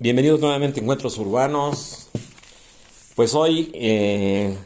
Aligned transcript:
Bienvenidos 0.00 0.38
nuevamente 0.38 0.78
a 0.78 0.82
Encuentros 0.84 1.18
Urbanos. 1.18 2.08
Pues 3.16 3.34
hoy 3.34 3.72
eh, 3.74 4.56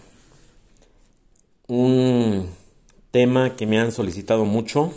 un 1.69 2.51
tema 3.11 3.57
que 3.57 3.67
me 3.67 3.81
han 3.81 3.93
solicitado 3.93 4.45
mucho 4.45 4.93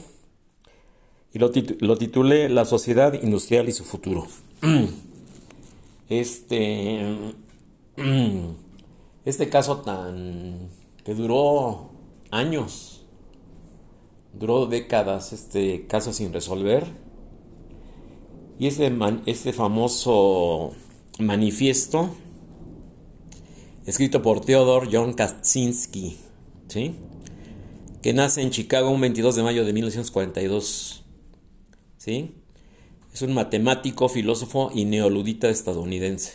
y 1.32 1.40
lo, 1.40 1.52
lo, 1.80 1.98
titulé 1.98 2.50
La 2.50 2.66
sociedad 2.66 3.14
industrial 3.14 3.70
y 3.70 3.72
su 3.72 3.86
futuro. 3.86 4.28
Este, 6.10 7.18
este 9.26 9.50
caso 9.50 9.78
tan 9.78 10.70
que 11.06 11.16
duró 11.16 11.92
años, 12.30 13.06
duró 14.34 14.66
décadas 14.68 15.32
este 15.34 15.88
caso 15.88 16.14
sin 16.14 16.32
resolver 16.32 17.05
y 18.58 18.68
este, 18.68 18.92
este 19.26 19.54
famoso 19.54 20.72
manifiesto, 21.20 22.16
escrito 23.86 24.22
por 24.22 24.42
Theodore 24.42 24.90
John 24.92 25.14
Kaczynski, 25.14 26.18
¿sí? 26.68 26.96
que 28.02 28.14
nace 28.14 28.42
en 28.42 28.52
Chicago 28.52 28.90
un 28.92 29.02
22 29.02 29.36
de 29.36 29.44
mayo 29.44 29.66
de 29.66 29.74
1942. 29.74 31.04
¿sí? 31.98 32.36
Es 33.14 33.22
un 33.22 33.34
matemático, 33.34 34.08
filósofo 34.10 34.72
y 34.74 34.86
neoludita 34.86 35.50
estadounidense. 35.50 36.34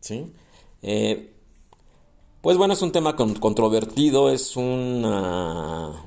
¿sí? 0.00 0.32
Eh, 0.82 1.32
pues 2.42 2.56
bueno, 2.58 2.74
es 2.74 2.82
un 2.82 2.92
tema 2.92 3.16
controvertido, 3.16 4.30
es 4.30 4.56
una... 4.56 6.04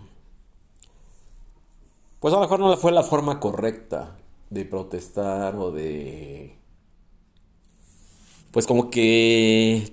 Pues 2.19 2.33
a 2.33 2.37
lo 2.37 2.41
mejor 2.41 2.59
no 2.59 2.77
fue 2.77 2.91
la 2.91 3.03
forma 3.03 3.39
correcta 3.39 4.17
de 4.49 4.65
protestar 4.65 5.55
o 5.55 5.71
de... 5.71 6.55
Pues 8.51 8.65
como 8.65 8.89
que 8.89 9.91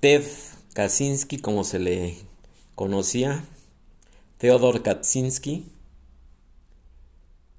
Ted 0.00 0.24
Kaczynski, 0.74 1.38
como 1.38 1.64
se 1.64 1.78
le 1.78 2.16
conocía, 2.74 3.44
Theodor 4.38 4.82
Kaczynski, 4.82 5.66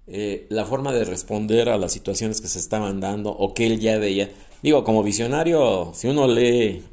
eh, 0.07 0.47
la 0.49 0.65
forma 0.65 0.91
de 0.93 1.05
responder 1.05 1.69
a 1.69 1.77
las 1.77 1.91
situaciones 1.93 2.41
que 2.41 2.47
se 2.47 2.59
estaban 2.59 2.99
dando 2.99 3.31
o 3.31 3.53
que 3.53 3.67
él 3.67 3.79
ya 3.79 3.97
veía. 3.99 4.31
Digo, 4.63 4.83
como 4.83 5.03
visionario, 5.03 5.91
si 5.93 6.07
uno 6.07 6.27
lee 6.27 6.83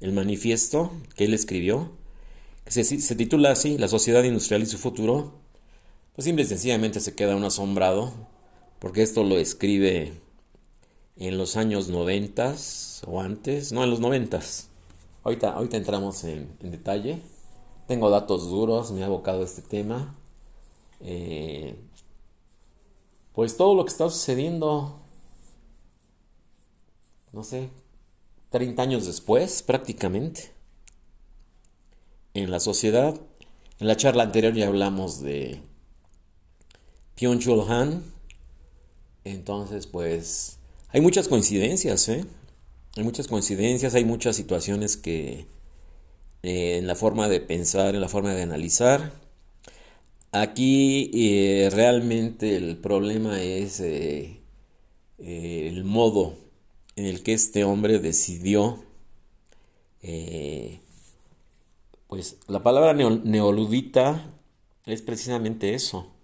el 0.00 0.12
manifiesto 0.12 0.92
que 1.16 1.24
él 1.24 1.34
escribió, 1.34 1.92
que 2.64 2.70
se, 2.70 2.84
se 2.84 3.16
titula 3.16 3.52
así, 3.52 3.78
La 3.78 3.88
sociedad 3.88 4.22
industrial 4.22 4.62
y 4.62 4.66
su 4.66 4.78
futuro, 4.78 5.32
pues 6.14 6.24
simple 6.24 6.44
y 6.44 6.46
sencillamente 6.46 7.00
se 7.00 7.14
queda 7.14 7.36
uno 7.36 7.48
asombrado 7.48 8.12
porque 8.78 9.02
esto 9.02 9.24
lo 9.24 9.38
escribe 9.38 10.12
en 11.16 11.38
los 11.38 11.56
años 11.56 11.88
90 11.88 12.54
o 13.06 13.20
antes, 13.20 13.72
no, 13.72 13.84
en 13.84 13.90
los 13.90 14.00
90. 14.00 14.40
Ahorita, 15.24 15.52
ahorita 15.52 15.76
entramos 15.76 16.24
en, 16.24 16.56
detalle. 16.60 17.20
Tengo 17.88 18.10
datos 18.10 18.48
duros, 18.48 18.92
me 18.92 19.02
ha 19.02 19.06
abocado 19.06 19.42
este 19.42 19.62
tema. 19.62 20.14
Eh, 21.00 21.76
pues 23.34 23.56
todo 23.56 23.74
lo 23.74 23.84
que 23.84 23.92
está 23.92 24.08
sucediendo, 24.08 24.98
no 27.32 27.44
sé, 27.44 27.70
30 28.50 28.82
años 28.82 29.06
después 29.06 29.62
prácticamente, 29.62 30.52
en 32.34 32.50
la 32.50 32.60
sociedad. 32.60 33.20
En 33.78 33.88
la 33.88 33.96
charla 33.96 34.22
anterior 34.22 34.54
ya 34.54 34.68
hablamos 34.68 35.20
de 35.20 35.60
Pyongyang 37.14 37.70
Han, 37.70 38.15
entonces, 39.26 39.88
pues, 39.88 40.58
hay 40.90 41.00
muchas 41.00 41.26
coincidencias, 41.26 42.08
¿eh? 42.08 42.24
Hay 42.96 43.02
muchas 43.02 43.26
coincidencias, 43.26 43.94
hay 43.94 44.04
muchas 44.04 44.36
situaciones 44.36 44.96
que 44.96 45.46
eh, 46.44 46.78
en 46.78 46.86
la 46.86 46.94
forma 46.94 47.28
de 47.28 47.40
pensar, 47.40 47.96
en 47.96 48.00
la 48.00 48.08
forma 48.08 48.32
de 48.32 48.42
analizar. 48.42 49.12
Aquí 50.30 51.10
eh, 51.12 51.70
realmente 51.72 52.56
el 52.56 52.76
problema 52.76 53.42
es 53.42 53.80
eh, 53.80 54.42
el 55.18 55.82
modo 55.82 56.34
en 56.94 57.06
el 57.06 57.24
que 57.24 57.32
este 57.32 57.64
hombre 57.64 57.98
decidió, 57.98 58.84
pues 62.06 62.36
la 62.46 62.62
palabra 62.62 62.94
neoludita 62.94 64.32
es 64.86 65.02
precisamente 65.02 65.74
eso, 65.74 66.15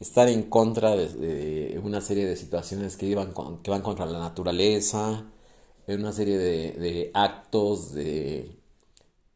estar 0.00 0.28
en 0.28 0.44
contra 0.44 0.96
de, 0.96 1.80
una 1.84 2.00
serie 2.00 2.26
de 2.26 2.36
situaciones 2.36 2.96
que, 2.96 3.06
iban 3.06 3.34
que 3.62 3.70
van 3.70 3.82
contra 3.82 4.06
la 4.06 4.18
naturaleza, 4.18 5.24
en 5.86 6.00
una 6.00 6.12
serie 6.12 6.38
de, 6.38 7.10
actos 7.14 7.92
de, 7.92 8.56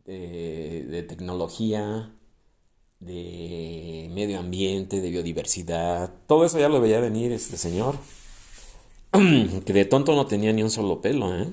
de, 0.06 1.04
tecnología, 1.08 2.12
de 3.00 4.10
medio 4.12 4.38
ambiente, 4.38 5.00
de 5.00 5.10
biodiversidad. 5.10 6.12
Todo 6.26 6.44
eso 6.46 6.58
ya 6.58 6.68
lo 6.68 6.80
veía 6.80 7.00
venir 7.00 7.32
este 7.32 7.58
señor, 7.58 7.96
que 9.12 9.72
de 9.72 9.84
tonto 9.84 10.14
no 10.14 10.26
tenía 10.26 10.52
ni 10.52 10.62
un 10.62 10.70
solo 10.70 11.00
pelo. 11.02 11.34
¿eh? 11.36 11.48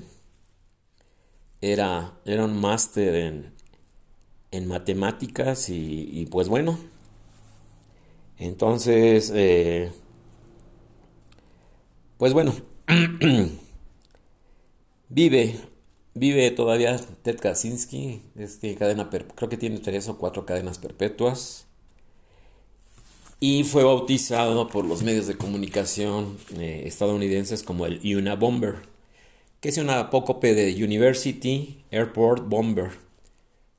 Era, 1.61 2.13
era 2.25 2.45
un 2.45 2.59
máster 2.59 3.15
en, 3.15 3.53
en 4.51 4.67
matemáticas 4.67 5.69
y 5.69 6.27
pues 6.31 6.47
bueno, 6.47 6.77
entonces, 8.41 9.31
eh, 9.35 9.91
pues 12.17 12.33
bueno, 12.33 12.55
vive, 15.09 15.59
vive 16.15 16.49
todavía 16.49 16.99
Ted 17.21 17.39
Kaczynski, 17.39 18.23
este, 18.35 18.73
cadena, 18.75 19.11
creo 19.11 19.47
que 19.47 19.57
tiene 19.57 19.77
tres 19.77 20.09
o 20.09 20.17
cuatro 20.17 20.47
cadenas 20.47 20.79
perpetuas. 20.79 21.67
Y 23.39 23.63
fue 23.63 23.83
bautizado 23.83 24.67
por 24.69 24.85
los 24.85 25.03
medios 25.03 25.27
de 25.27 25.37
comunicación 25.37 26.37
eh, 26.57 26.83
estadounidenses 26.87 27.61
como 27.61 27.85
el 27.85 28.01
Unabomber, 28.17 28.77
que 29.59 29.69
es 29.69 29.77
una 29.77 29.99
apócope 29.99 30.55
de 30.55 30.83
University 30.83 31.83
Airport 31.91 32.49
Bomber, 32.49 32.89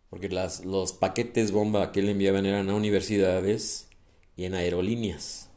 porque 0.08 0.28
los 0.28 0.92
paquetes 0.92 1.50
bomba 1.50 1.90
que 1.90 2.02
le 2.02 2.12
enviaban 2.12 2.46
eran 2.46 2.70
a 2.70 2.74
universidades 2.76 3.88
en 4.44 4.54
aerolíneas. 4.54 5.50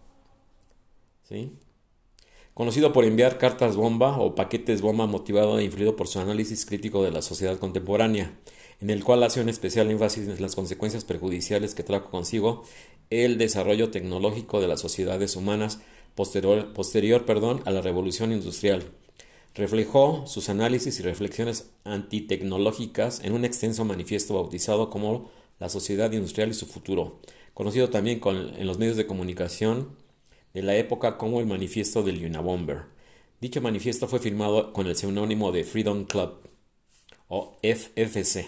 ¿Sí? 1.24 1.52
Conocido 2.54 2.94
por 2.94 3.04
enviar 3.04 3.38
cartas 3.38 3.76
bomba 3.76 4.18
o 4.18 4.34
paquetes 4.34 4.82
bomba 4.82 5.08
motivado 5.08 5.60
e 5.60 5.66
influido 5.66 5.98
por 5.98 6.08
su 6.08 6.20
análisis 6.20 6.66
crítico 6.66 7.04
de 7.04 7.12
la 7.12 7.22
sociedad 7.22 7.58
contemporánea, 7.58 8.40
en 8.80 8.90
el 8.90 9.04
cual 9.04 9.24
hace 9.24 9.42
un 9.42 9.50
especial 9.50 9.92
énfasis 9.92 10.28
en 10.28 10.42
las 10.42 10.56
consecuencias 10.56 11.04
perjudiciales 11.04 11.76
que 11.76 11.84
trajo 11.84 12.10
consigo 12.10 12.64
el 13.10 13.38
desarrollo 13.38 13.92
tecnológico 13.92 14.62
de 14.62 14.68
las 14.68 14.80
sociedades 14.80 15.36
humanas 15.36 15.80
posterior, 16.16 16.74
posterior 16.74 17.26
perdón, 17.26 17.62
a 17.66 17.72
la 17.72 17.82
revolución 17.82 18.32
industrial. 18.32 18.84
Reflejó 19.54 20.26
sus 20.26 20.50
análisis 20.50 21.00
y 21.00 21.04
reflexiones 21.04 21.70
antitecnológicas 21.84 23.22
en 23.24 23.34
un 23.34 23.46
extenso 23.46 23.86
manifiesto 23.86 24.34
bautizado 24.34 24.90
como 24.90 25.30
La 25.60 25.70
sociedad 25.70 26.12
industrial 26.12 26.50
y 26.50 26.54
su 26.54 26.66
futuro, 26.66 27.20
conocido 27.56 27.90
también 27.90 28.22
en 28.24 28.68
los 28.68 28.78
medios 28.78 28.98
de 28.98 29.08
comunicación 29.08 29.90
de 30.54 30.62
la 30.62 30.76
época 30.76 31.18
como 31.18 31.40
el 31.40 31.48
Manifiesto 31.48 32.04
del 32.04 32.24
Unabomber. 32.24 32.84
Dicho 33.42 33.62
manifiesto 33.62 34.08
fue 34.08 34.20
firmado 34.20 34.72
con 34.72 34.88
el 34.88 34.96
seudónimo 34.96 35.52
de 35.52 35.64
Freedom 35.64 36.06
Club 36.06 36.40
o 37.28 37.58
FFC. 37.64 38.48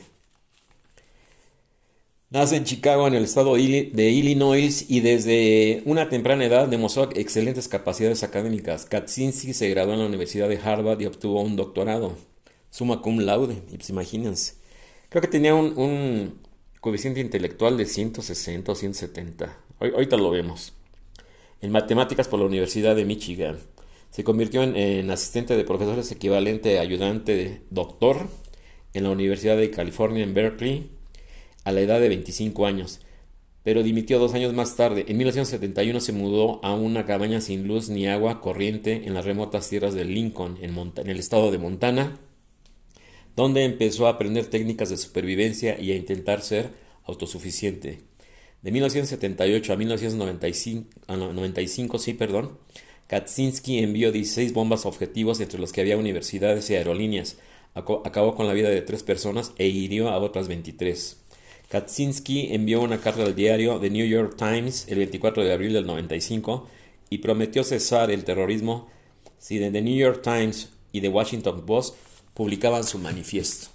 Nace 2.29 2.57
en 2.57 2.66
Chicago, 2.66 3.07
en 3.07 3.13
el 3.13 3.23
estado 3.23 3.56
de 3.56 4.09
Illinois, 4.12 4.85
y 4.90 5.00
desde 5.00 5.81
una 5.85 6.09
temprana 6.09 6.44
edad 6.44 6.67
demostró 6.67 7.09
excelentes 7.16 7.70
capacidades 7.70 8.23
académicas. 8.23 8.85
Kaczynski 8.85 9.53
se 9.53 9.70
graduó 9.70 9.93
en 9.93 9.99
la 10.02 10.08
Universidad 10.08 10.49
de 10.49 10.58
Harvard 10.58 10.99
y 10.99 11.05
obtuvo 11.05 11.41
un 11.41 11.55
doctorado, 11.55 12.17
summa 12.70 13.02
cum 13.02 13.20
laude, 13.20 13.55
pues 13.70 13.90
imagínense. 13.90 14.55
Creo 15.08 15.22
que 15.22 15.29
tenía 15.29 15.55
un, 15.55 16.41
coeficiente 16.82 17.20
intelectual 17.20 17.78
de 17.78 17.85
160 17.85 18.72
o 18.72 18.76
170. 18.76 19.58
Hoy, 19.79 19.91
ahorita 19.94 20.18
lo 20.18 20.29
vemos. 20.29 20.74
En 21.62 21.72
matemáticas 21.72 22.28
por 22.28 22.40
la 22.40 22.46
Universidad 22.46 22.96
de 22.96 23.06
Michigan. 23.06 23.58
Se 24.12 24.24
convirtió 24.24 24.64
en, 24.64 25.12
asistente 25.12 25.58
de 25.58 25.64
profesores 25.64 26.12
equivalente 26.12 26.78
a 26.78 26.82
ayudante 26.82 27.35
de 27.35 27.62
doctor 27.70 28.28
en 28.94 29.03
la 29.03 29.09
Universidad 29.09 29.58
de 29.58 29.70
California 29.70 30.24
en 30.24 30.34
Berkeley 30.34 30.90
a 31.66 31.72
la 31.72 31.82
edad 31.82 32.00
de 32.00 32.08
25 32.08 32.66
años, 32.66 33.02
pero 33.64 33.84
dimitió 33.84 34.18
dos 34.18 34.34
años 34.34 34.53
más 34.53 34.76
tarde. 34.78 35.06
En 35.08 35.18
1971 35.18 36.00
se 36.00 36.14
mudó 36.14 36.64
a 36.64 36.74
una 36.74 37.06
cabaña 37.06 37.41
sin 37.41 37.68
luz 37.68 37.90
ni 37.90 38.08
agua 38.08 38.40
corriente 38.40 39.03
en 39.06 39.14
las 39.14 39.26
remotas 39.26 39.70
tierras 39.70 39.94
de 39.94 40.06
Lincoln, 40.06 40.58
en, 40.62 40.76
en 40.78 41.09
el 41.09 41.20
estado 41.20 41.52
de 41.52 41.58
Montana, 41.58 42.18
donde 43.37 43.63
empezó 43.63 44.07
a 44.07 44.09
aprender 44.09 44.47
técnicas 44.47 44.89
de 44.89 44.97
supervivencia 44.97 45.79
y 45.79 45.91
a 45.91 45.95
intentar 45.95 46.41
ser 46.41 46.72
autosuficiente. 47.05 47.99
De 48.63 48.72
1978 48.72 49.73
a 49.73 49.78
1995, 49.78 51.99
sí, 51.99 52.16
perdón, 52.16 52.57
Kaczynski 53.05 53.78
envió 53.78 54.11
16 54.11 54.53
bombas 54.53 54.87
objetivos 54.87 55.39
entre 55.39 55.59
los 55.59 55.72
que 55.72 55.81
había 55.81 55.97
universidades 55.97 56.67
y 56.72 56.75
aerolíneas. 56.75 57.37
Acabó 57.75 58.34
con 58.34 58.47
la 58.47 58.53
vida 58.53 58.69
de 58.69 58.81
tres 58.81 59.03
personas 59.03 59.51
e 59.59 59.67
hirió 59.67 60.09
a 60.09 60.17
otras 60.17 60.47
23. 60.47 61.17
Kaczynski 61.69 62.55
envió 62.55 62.81
una 62.81 63.01
carta 63.01 63.23
al 63.23 63.35
diario 63.35 63.79
The 63.79 63.91
New 63.91 64.07
York 64.07 64.35
Times 64.35 64.87
el 64.90 64.97
24 64.97 65.43
de 65.43 65.53
abril 65.53 65.73
del 65.73 65.85
95 65.85 66.67
y 67.11 67.19
prometió 67.19 67.63
cesar 67.63 68.09
el 68.09 68.23
terrorismo 68.23 68.87
si 69.37 69.59
The 69.59 69.83
New 69.83 69.95
York 69.95 70.23
Times 70.23 70.72
y 70.91 71.01
The 71.01 71.09
Washington 71.09 71.67
Post 71.67 71.97
publicaban 72.37 72.84
su 72.84 72.99
manifiesto. 72.99 73.69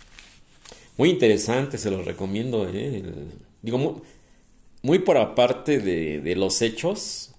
Muy 0.97 1.11
interesante, 1.11 1.79
se 1.79 1.91
los 1.91 2.05
recomiendo. 2.05 2.69
¿eh? 2.73 3.03
Digo, 3.61 4.01
muy, 4.83 5.01
por 5.01 5.17
aparte 5.17 5.81
de, 5.81 6.37
los 6.37 6.63
hechos, 6.63 7.33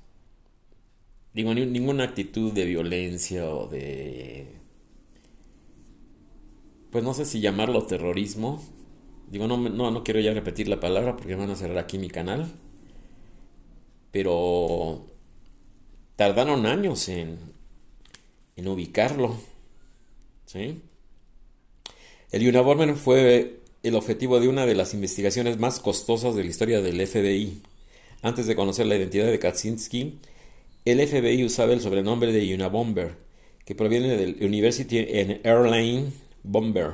digo, 1.34 1.54
ninguna 1.54 2.04
actitud 2.04 2.52
de 2.52 2.66
violencia 2.66 3.50
o 3.50 3.70
de... 3.70 4.48
Pues 6.92 7.06
no 7.06 7.14
sé 7.14 7.24
si 7.24 7.40
llamarlo 7.40 7.86
terrorismo. 7.86 8.62
Digo, 9.32 9.48
no, 9.48 9.56
no, 9.58 9.92
no 9.92 10.04
quiero 10.04 10.20
ya 10.20 10.34
repetir 10.34 10.68
la 10.68 10.82
palabra 10.82 11.16
porque 11.16 11.36
van 11.36 11.50
a 11.50 11.56
cerrar 11.56 11.78
aquí 11.78 11.98
mi 11.98 12.10
canal. 12.10 12.52
Pero 14.12 15.08
tardaron 16.18 16.66
años 16.66 17.08
en, 17.08 17.40
en 18.58 18.68
ubicarlo. 18.68 19.38
¿Sí? 20.46 20.82
El 22.34 22.48
Unabomber 22.48 22.96
fue 22.96 23.60
el 23.84 23.94
objetivo 23.94 24.40
de 24.40 24.48
una 24.48 24.66
de 24.66 24.74
las 24.74 24.96
investigaciones 24.96 25.60
más 25.60 25.80
costosas 25.80 26.34
de 26.34 26.44
la 26.44 26.50
historia 26.50 26.82
del 26.82 27.06
FBI. 27.06 27.62
Antes 28.24 28.48
de 28.48 28.56
conocer 28.56 28.88
la 28.88 28.96
identidad 28.96 29.28
de 29.28 29.38
Kaczynski, 29.38 30.18
el 30.84 31.08
FBI 31.08 31.44
usaba 31.46 31.74
el 31.74 31.82
sobrenombre 31.82 32.32
de 32.32 32.56
Unabomber, 32.56 33.18
que 33.66 33.76
proviene 33.76 34.18
del 34.18 34.38
University 34.44 34.98
and 34.98 35.46
Airline 35.46 36.12
Bomber, 36.42 36.94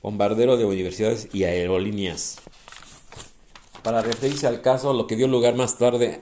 bombardero 0.00 0.56
de 0.56 0.64
universidades 0.64 1.28
y 1.34 1.44
aerolíneas. 1.44 2.38
Para 3.82 4.00
referirse 4.00 4.46
al 4.46 4.62
caso, 4.62 4.94
lo 4.94 5.06
que 5.06 5.16
dio 5.16 5.28
lugar 5.28 5.56
más 5.56 5.76
tarde 5.76 6.20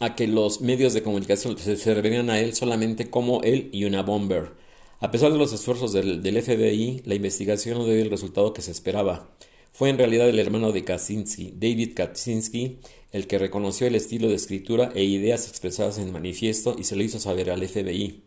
a 0.00 0.16
que 0.16 0.26
los 0.26 0.60
medios 0.60 0.92
de 0.92 1.04
comunicación 1.04 1.56
se 1.56 1.94
referían 1.94 2.30
a 2.30 2.40
él 2.40 2.52
solamente 2.52 3.10
como 3.10 3.42
el 3.42 3.70
Unabomber 3.72 4.63
a 5.00 5.10
pesar 5.10 5.32
de 5.32 5.38
los 5.38 5.52
esfuerzos 5.52 5.92
del, 5.92 6.42
FBI, 6.42 7.02
la 7.04 7.14
investigación 7.14 7.78
no 7.78 7.84
dio 7.84 7.94
el 7.94 8.10
resultado 8.10 8.52
que 8.52 8.62
se 8.62 8.70
esperaba. 8.70 9.28
Fue 9.72 9.90
en 9.90 9.98
realidad 9.98 10.28
el 10.28 10.38
hermano 10.38 10.70
de 10.70 10.84
Kaczynski, 10.84 11.52
David 11.56 11.94
Kaczynski, 11.94 12.78
el 13.10 13.26
que 13.26 13.38
reconoció 13.38 13.88
el 13.88 13.96
estilo 13.96 14.28
de 14.28 14.36
escritura 14.36 14.92
e 14.94 15.02
ideas 15.02 15.48
expresadas 15.48 15.98
en 15.98 16.06
el 16.06 16.12
manifiesto 16.12 16.76
y 16.78 16.84
se 16.84 16.94
lo 16.94 17.02
hizo 17.02 17.18
saber 17.18 17.50
al 17.50 17.66
FBI. 17.66 18.22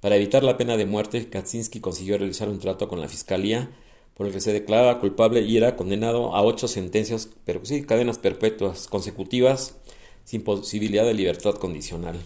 Para 0.00 0.16
evitar 0.16 0.42
la 0.42 0.58
pena 0.58 0.76
de 0.76 0.84
muerte, 0.84 1.28
Kaczynski 1.28 1.80
consiguió 1.80 2.18
realizar 2.18 2.48
un 2.50 2.58
trato 2.58 2.88
con 2.88 3.00
la 3.00 3.08
fiscalía, 3.08 3.70
por 4.14 4.26
el 4.26 4.32
que 4.34 4.40
se 4.40 4.52
declaraba 4.52 5.00
culpable 5.00 5.40
y 5.40 5.56
era 5.56 5.76
condenado 5.76 6.36
a 6.36 6.42
ocho 6.42 6.68
sentencias, 6.68 7.30
pero 7.46 7.64
sí, 7.64 7.82
cadenas 7.82 8.18
perpetuas 8.18 8.86
consecutivas, 8.86 9.76
sin 10.24 10.44
posibilidad 10.44 11.06
de 11.06 11.14
libertad 11.14 11.54
condicional. 11.54 12.20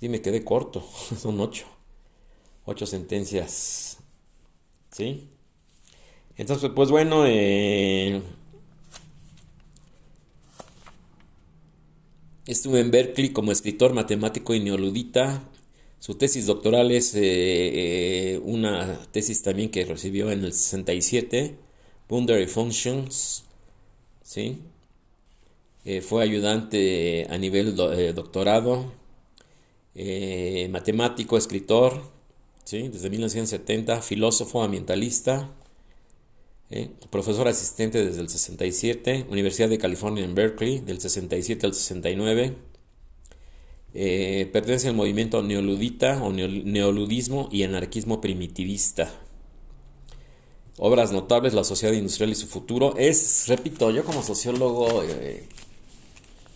Sí, 0.00 0.08
me 0.08 0.22
quedé 0.22 0.44
corto, 0.44 0.82
son 1.20 1.38
ocho 1.40 1.73
ocho 2.64 2.86
sentencias. 2.86 3.98
¿Sí? 4.90 5.28
Entonces, 6.36 6.70
pues 6.74 6.90
bueno, 6.90 7.24
eh, 7.26 8.20
estuve 12.46 12.80
en 12.80 12.90
Berkeley 12.90 13.30
como 13.30 13.52
escritor, 13.52 13.92
matemático 13.94 14.54
y 14.54 14.60
neoludita. 14.60 15.48
Su 15.98 16.16
tesis 16.16 16.46
doctoral 16.46 16.90
es 16.90 17.14
eh, 17.14 17.20
eh, 17.22 18.40
una 18.44 19.00
tesis 19.12 19.42
también 19.42 19.70
que 19.70 19.84
recibió 19.84 20.30
en 20.30 20.44
el 20.44 20.52
67, 20.52 21.56
Boundary 22.08 22.46
Functions. 22.46 23.44
¿sí? 24.22 24.62
fue 26.00 26.22
ayudante 26.22 27.26
a 27.28 27.36
nivel 27.36 27.76
doctorado, 27.76 28.90
matemático, 30.70 31.36
escritor, 31.36 32.13
desde 32.70 33.10
1970, 33.10 34.00
filósofo 34.00 34.62
ambientalista, 34.62 35.50
¿eh? 36.70 36.90
profesor 37.10 37.46
asistente 37.46 38.04
desde 38.04 38.22
el 38.22 38.28
67, 38.28 39.26
Universidad 39.28 39.68
de 39.68 39.78
California 39.78 40.24
en 40.24 40.34
Berkeley, 40.34 40.80
del 40.80 41.00
67 41.00 41.66
al 41.66 41.74
69. 41.74 42.54
Eh, 43.96 44.50
pertenece 44.52 44.88
al 44.88 44.94
movimiento 44.94 45.42
neoludita 45.42 46.22
o 46.24 46.32
neoludismo 46.32 47.48
y 47.52 47.62
anarquismo 47.62 48.20
primitivista. 48.20 49.12
Obras 50.78 51.12
notables, 51.12 51.54
La 51.54 51.62
sociedad 51.62 51.94
industrial 51.94 52.30
y 52.30 52.34
su 52.34 52.48
futuro. 52.48 52.96
Es, 52.96 53.46
repito, 53.46 53.90
yo 53.90 54.04
como 54.04 54.22
sociólogo, 54.22 55.04
eh, 55.04 55.44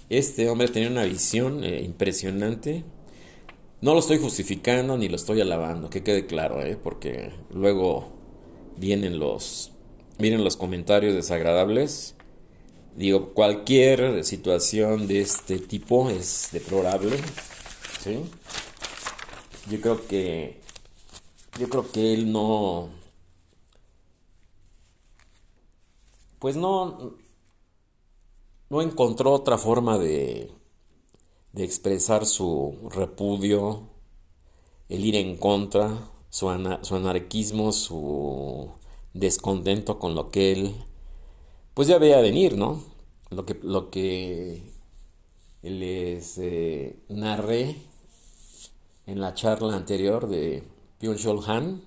este 0.08 0.48
hombre 0.48 0.68
tenía 0.68 0.88
una 0.88 1.04
visión 1.04 1.62
impresionante 1.62 2.82
no 3.80 3.94
lo 3.94 4.00
estoy 4.00 4.18
justificando 4.18 4.96
ni 4.96 5.08
lo 5.08 5.16
estoy 5.16 5.40
alabando, 5.40 5.88
que 5.90 6.02
quede 6.02 6.26
claro, 6.26 6.62
¿eh? 6.62 6.76
porque 6.76 7.32
luego 7.52 8.12
vienen 8.76 9.18
los, 9.18 9.72
vienen 10.18 10.44
los 10.44 10.56
comentarios 10.56 11.14
desagradables. 11.14 12.14
Digo, 12.96 13.32
cualquier 13.32 14.24
situación 14.24 15.06
de 15.06 15.20
este 15.20 15.58
tipo 15.60 16.10
es 16.10 16.48
deplorable, 16.50 17.16
¿sí? 18.02 18.24
Yo 19.70 19.80
creo 19.80 20.06
que, 20.08 20.60
yo 21.60 21.68
creo 21.68 21.92
que 21.92 22.14
él 22.14 22.32
no, 22.32 22.88
pues 26.40 26.56
no, 26.56 27.14
no 28.68 28.82
encontró 28.82 29.32
otra 29.32 29.58
forma 29.58 29.96
de, 29.98 30.50
de 31.52 31.64
expresar 31.64 32.26
su 32.26 32.88
repudio, 32.90 33.88
el 34.88 35.04
ir 35.04 35.16
en 35.16 35.36
contra, 35.36 36.10
su, 36.30 36.48
anarquismo, 36.48 37.72
su 37.72 38.70
descontento 39.14 39.98
con 39.98 40.14
lo 40.14 40.30
que 40.30 40.52
él, 40.52 40.74
pues 41.74 41.88
ya 41.88 41.98
veía 41.98 42.20
venir, 42.20 42.56
¿no? 42.56 42.82
Lo 43.30 43.44
que, 43.44 43.58
lo 43.62 43.90
que 43.90 44.62
les 45.62 46.38
eh, 46.38 46.98
narré 47.08 47.76
en 49.06 49.20
la 49.20 49.34
charla 49.34 49.74
anterior 49.76 50.28
de 50.28 50.62
Byung-Chul 51.00 51.44
Han, 51.46 51.82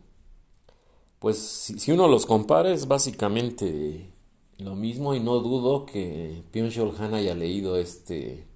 pues 1.19 1.37
si, 1.37 1.79
si, 1.79 1.91
uno 1.91 2.07
los 2.07 2.25
compara 2.25 2.71
es 2.71 2.87
básicamente 2.87 4.11
lo 4.57 4.75
mismo 4.75 5.15
y 5.15 5.19
no 5.19 5.39
dudo 5.39 5.85
que 5.85 6.43
Byung-Chul 6.51 6.99
Han 6.99 7.13
haya 7.13 7.35
leído 7.35 7.77
este 7.77 8.50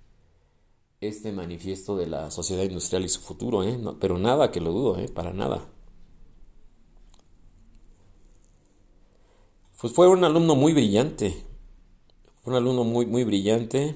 este 1.08 1.32
manifiesto 1.32 1.96
de 1.96 2.08
la 2.08 2.32
sociedad 2.32 2.64
industrial 2.64 3.06
y 3.06 3.10
su 3.10 3.22
futuro, 3.22 3.64
¿eh? 3.64 3.80
pero 4.00 4.18
nada 4.18 4.52
que 4.52 4.62
lo 4.62 4.72
dudo, 4.72 5.00
¿eh? 5.00 5.08
para 5.08 5.34
nada. 5.34 5.66
Pues 9.80 9.94
fue 9.94 10.08
un 10.08 10.24
alumno 10.24 10.56
muy 10.56 10.74
brillante, 10.74 11.32
fue 12.42 12.54
un 12.54 12.58
alumno 12.58 12.84
muy, 12.84 13.06
muy 13.06 13.24
brillante 13.24 13.96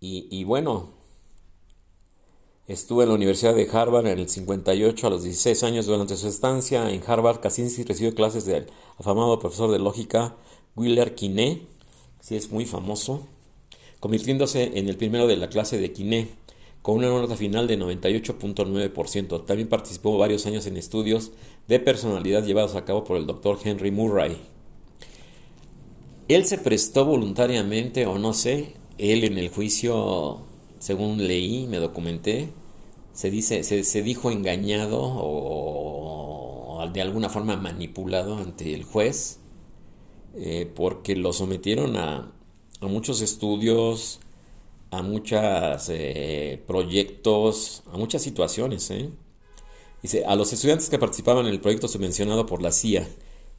y, 0.00 0.26
y 0.30 0.44
bueno, 0.44 0.94
estuvo 2.66 3.02
en 3.02 3.10
la 3.10 3.14
Universidad 3.14 3.54
de 3.54 3.68
Harvard 3.70 4.06
en 4.06 4.18
el 4.18 4.28
58 4.28 5.06
a 5.06 5.10
los 5.10 5.22
16 5.22 5.62
años 5.62 5.86
durante 5.86 6.16
su 6.16 6.26
estancia 6.26 6.90
en 6.90 7.02
Harvard. 7.06 7.40
Kaczynski 7.40 7.84
recibió 7.84 8.14
clases 8.14 8.46
del 8.46 8.66
afamado 8.98 9.38
profesor 9.38 9.70
de 9.70 9.78
lógica 9.78 10.34
Willer 10.74 11.14
Quiné, 11.14 11.66
que 12.18 12.24
sí 12.24 12.36
es 12.36 12.50
muy 12.50 12.66
famoso 12.66 13.28
convirtiéndose 14.00 14.78
en 14.78 14.88
el 14.88 14.96
primero 14.96 15.26
de 15.26 15.36
la 15.36 15.48
clase 15.48 15.78
de 15.78 15.92
Quiné, 15.92 16.28
con 16.86 16.98
una 16.98 17.08
nota 17.08 17.36
final 17.36 17.66
de 17.66 17.78
98.9%. 17.78 19.44
También 19.44 19.68
participó 19.68 20.16
varios 20.18 20.46
años 20.46 20.66
en 20.66 20.76
estudios 20.76 21.32
de 21.66 21.80
personalidad 21.80 22.44
llevados 22.44 22.76
a 22.76 22.84
cabo 22.84 23.02
por 23.02 23.16
el 23.16 23.26
doctor 23.26 23.58
Henry 23.64 23.90
Murray. 23.90 24.36
Él 26.28 26.44
se 26.44 26.58
prestó 26.58 27.04
voluntariamente, 27.04 28.06
o 28.06 28.18
no 28.18 28.32
sé, 28.32 28.74
él 28.98 29.24
en 29.24 29.36
el 29.38 29.48
juicio, 29.48 30.38
según 30.78 31.26
leí, 31.26 31.66
me 31.66 31.78
documenté, 31.78 32.50
se, 33.12 33.30
dice, 33.30 33.64
se, 33.64 34.02
dijo 34.02 34.30
engañado 34.30 35.00
o, 35.02 36.86
de 36.92 37.00
alguna 37.00 37.28
forma 37.28 37.56
manipulado 37.56 38.36
ante 38.36 38.74
el 38.74 38.84
juez, 38.84 39.40
eh, 40.36 40.70
porque 40.72 41.16
lo 41.16 41.32
sometieron 41.32 41.96
a, 41.96 42.32
a 42.80 42.86
muchos 42.86 43.20
estudios, 43.20 44.20
a 44.90 45.02
muchos 45.02 45.88
eh, 45.88 46.62
proyectos, 46.66 47.82
a 47.92 47.96
muchas 47.96 48.22
situaciones. 48.22 48.90
¿eh? 48.90 49.10
Dice, 50.02 50.24
a 50.24 50.36
los 50.36 50.52
estudiantes 50.52 50.88
que 50.88 50.98
participaban 50.98 51.46
en 51.46 51.52
el 51.52 51.60
proyecto 51.60 51.88
subvencionado 51.88 52.46
por 52.46 52.62
la 52.62 52.72
CIA 52.72 53.08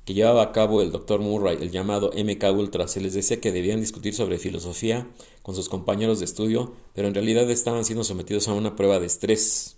que 0.08 0.14
llevaba 0.14 0.42
a 0.42 0.52
cabo 0.54 0.82
el 0.82 0.94
Dr. 0.94 1.20
Murray, 1.20 1.58
el 1.60 1.70
llamado 1.70 2.12
MK 2.16 2.42
Ultra, 2.58 2.88
se 2.88 3.02
les 3.02 3.14
decía 3.14 3.42
que 3.42 3.52
debían 3.52 3.82
discutir 3.82 4.14
sobre 4.14 4.38
filosofía 4.38 5.06
con 5.44 5.54
sus 5.54 5.68
compañeros 5.68 6.20
de 6.20 6.26
estudio, 6.26 6.72
pero 6.94 7.10
en 7.10 7.14
realidad 7.14 7.52
estaban 7.52 7.84
siendo 7.84 8.06
sometidos 8.06 8.48
a 8.48 8.54
una 8.54 8.78
prueba 8.78 9.02
de 9.02 9.06
estrés, 9.06 9.76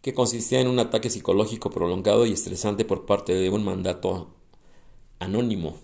que 0.00 0.14
consistía 0.14 0.60
en 0.60 0.68
un 0.68 0.78
ataque 0.78 1.10
psicológico 1.10 1.68
prolongado 1.68 2.24
y 2.24 2.32
estresante 2.32 2.86
por 2.86 3.04
parte 3.04 3.34
de 3.34 3.50
un 3.50 3.62
mandato 3.62 4.28
anónimo. 5.18 5.76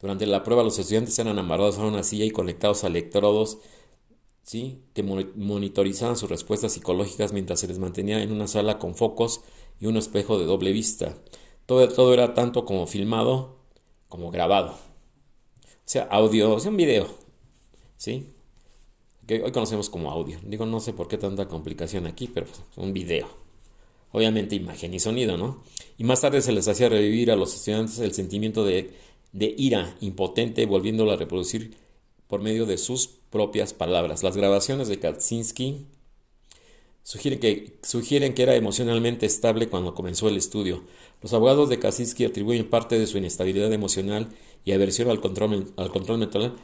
Durante 0.00 0.26
la 0.26 0.44
prueba 0.44 0.62
los 0.62 0.78
estudiantes 0.78 1.18
eran 1.18 1.38
amarrados 1.38 1.78
a 1.78 1.84
una 1.84 2.02
silla 2.02 2.24
y 2.24 2.30
conectados 2.30 2.84
a 2.84 2.86
electrodos 2.86 3.58
¿sí? 4.48 4.82
que 4.94 5.02
monitorizaban 5.02 6.16
sus 6.16 6.30
respuestas 6.30 6.72
psicológicas 6.72 7.32
mientras 7.32 7.60
se 7.60 7.68
les 7.68 7.78
mantenía 7.78 8.22
en 8.22 8.32
una 8.32 8.46
sala 8.46 8.78
con 8.78 8.94
focos 8.94 9.42
y 9.78 9.86
un 9.86 9.98
espejo 9.98 10.38
de 10.38 10.46
doble 10.46 10.72
vista. 10.72 11.18
Todo, 11.66 12.14
era 12.14 12.32
tanto 12.32 12.64
como 12.64 12.86
filmado 12.86 13.58
como 14.08 14.30
grabado. 14.30 14.70
O 14.70 15.84
sea, 15.84 16.04
audio, 16.04 16.54
o 16.54 16.60
sea, 16.60 16.70
un 16.70 16.78
video. 16.78 17.08
¿Sí? 17.98 18.32
Que 19.26 19.42
hoy 19.42 19.52
conocemos 19.52 19.90
como 19.90 20.10
audio. 20.10 20.38
Digo, 20.42 20.64
no 20.64 20.80
sé 20.80 20.94
por 20.94 21.08
qué 21.08 21.18
tanta 21.18 21.46
complicación 21.46 22.06
aquí, 22.06 22.30
pero 22.32 22.46
pues, 22.46 22.62
un 22.76 22.94
video. 22.94 23.28
Obviamente 24.12 24.54
imagen 24.54 24.94
y 24.94 24.98
sonido, 24.98 25.36
¿no? 25.36 25.62
Y 25.98 26.04
más 26.04 26.22
tarde 26.22 26.40
se 26.40 26.52
les 26.52 26.66
hacía 26.68 26.88
revivir 26.88 27.30
a 27.30 27.36
los 27.36 27.54
estudiantes 27.54 27.98
el 27.98 28.14
sentimiento 28.14 28.64
de, 28.64 28.94
de 29.32 29.54
ira 29.56 29.96
impotente, 30.00 30.66
volviéndolo 30.66 31.12
a 31.12 31.16
reproducir 31.16 31.76
por 32.26 32.40
medio 32.42 32.66
de 32.66 32.78
sus 32.78 33.06
propias 33.30 33.72
palabras. 33.72 34.22
Las 34.22 34.36
grabaciones 34.36 34.88
de 34.88 34.98
Kaczynski 34.98 35.86
sugieren 37.02 37.40
que, 37.40 37.78
sugieren 37.82 38.34
que 38.34 38.42
era 38.42 38.54
emocionalmente 38.54 39.26
estable 39.26 39.68
cuando 39.68 39.94
comenzó 39.94 40.28
el 40.28 40.36
estudio. 40.36 40.84
Los 41.22 41.32
abogados 41.32 41.68
de 41.68 41.78
Kaczynski 41.78 42.24
atribuyen 42.24 42.68
parte 42.68 42.98
de 42.98 43.06
su 43.06 43.18
inestabilidad 43.18 43.72
emocional 43.72 44.28
y 44.64 44.72
aversión 44.72 45.08
al 45.08 45.20
control, 45.20 45.72
al 45.76 45.90
control 45.90 46.18
mental 46.18 46.54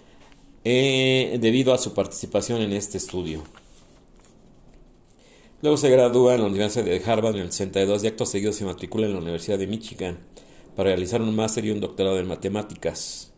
eh, 0.64 1.38
debido 1.40 1.74
a 1.74 1.78
su 1.78 1.94
participación 1.94 2.62
en 2.62 2.72
este 2.72 2.98
estudio. 2.98 3.42
Luego 5.62 5.78
se 5.78 5.88
gradúa 5.88 6.34
en 6.34 6.42
la 6.42 6.48
Universidad 6.48 6.84
de 6.84 7.02
Harvard 7.04 7.36
en 7.36 7.42
el 7.42 7.52
62 7.52 8.04
y 8.04 8.06
actos 8.06 8.28
seguidos 8.28 8.56
se 8.56 8.66
matricula 8.66 9.06
en 9.06 9.14
la 9.14 9.20
Universidad 9.20 9.58
de 9.58 9.66
Michigan 9.66 10.18
para 10.74 10.90
realizar 10.90 11.22
un 11.22 11.34
máster 11.34 11.64
y 11.64 11.70
un 11.70 11.80
doctorado 11.80 12.18
en 12.18 12.28
matemáticas. 12.28 13.32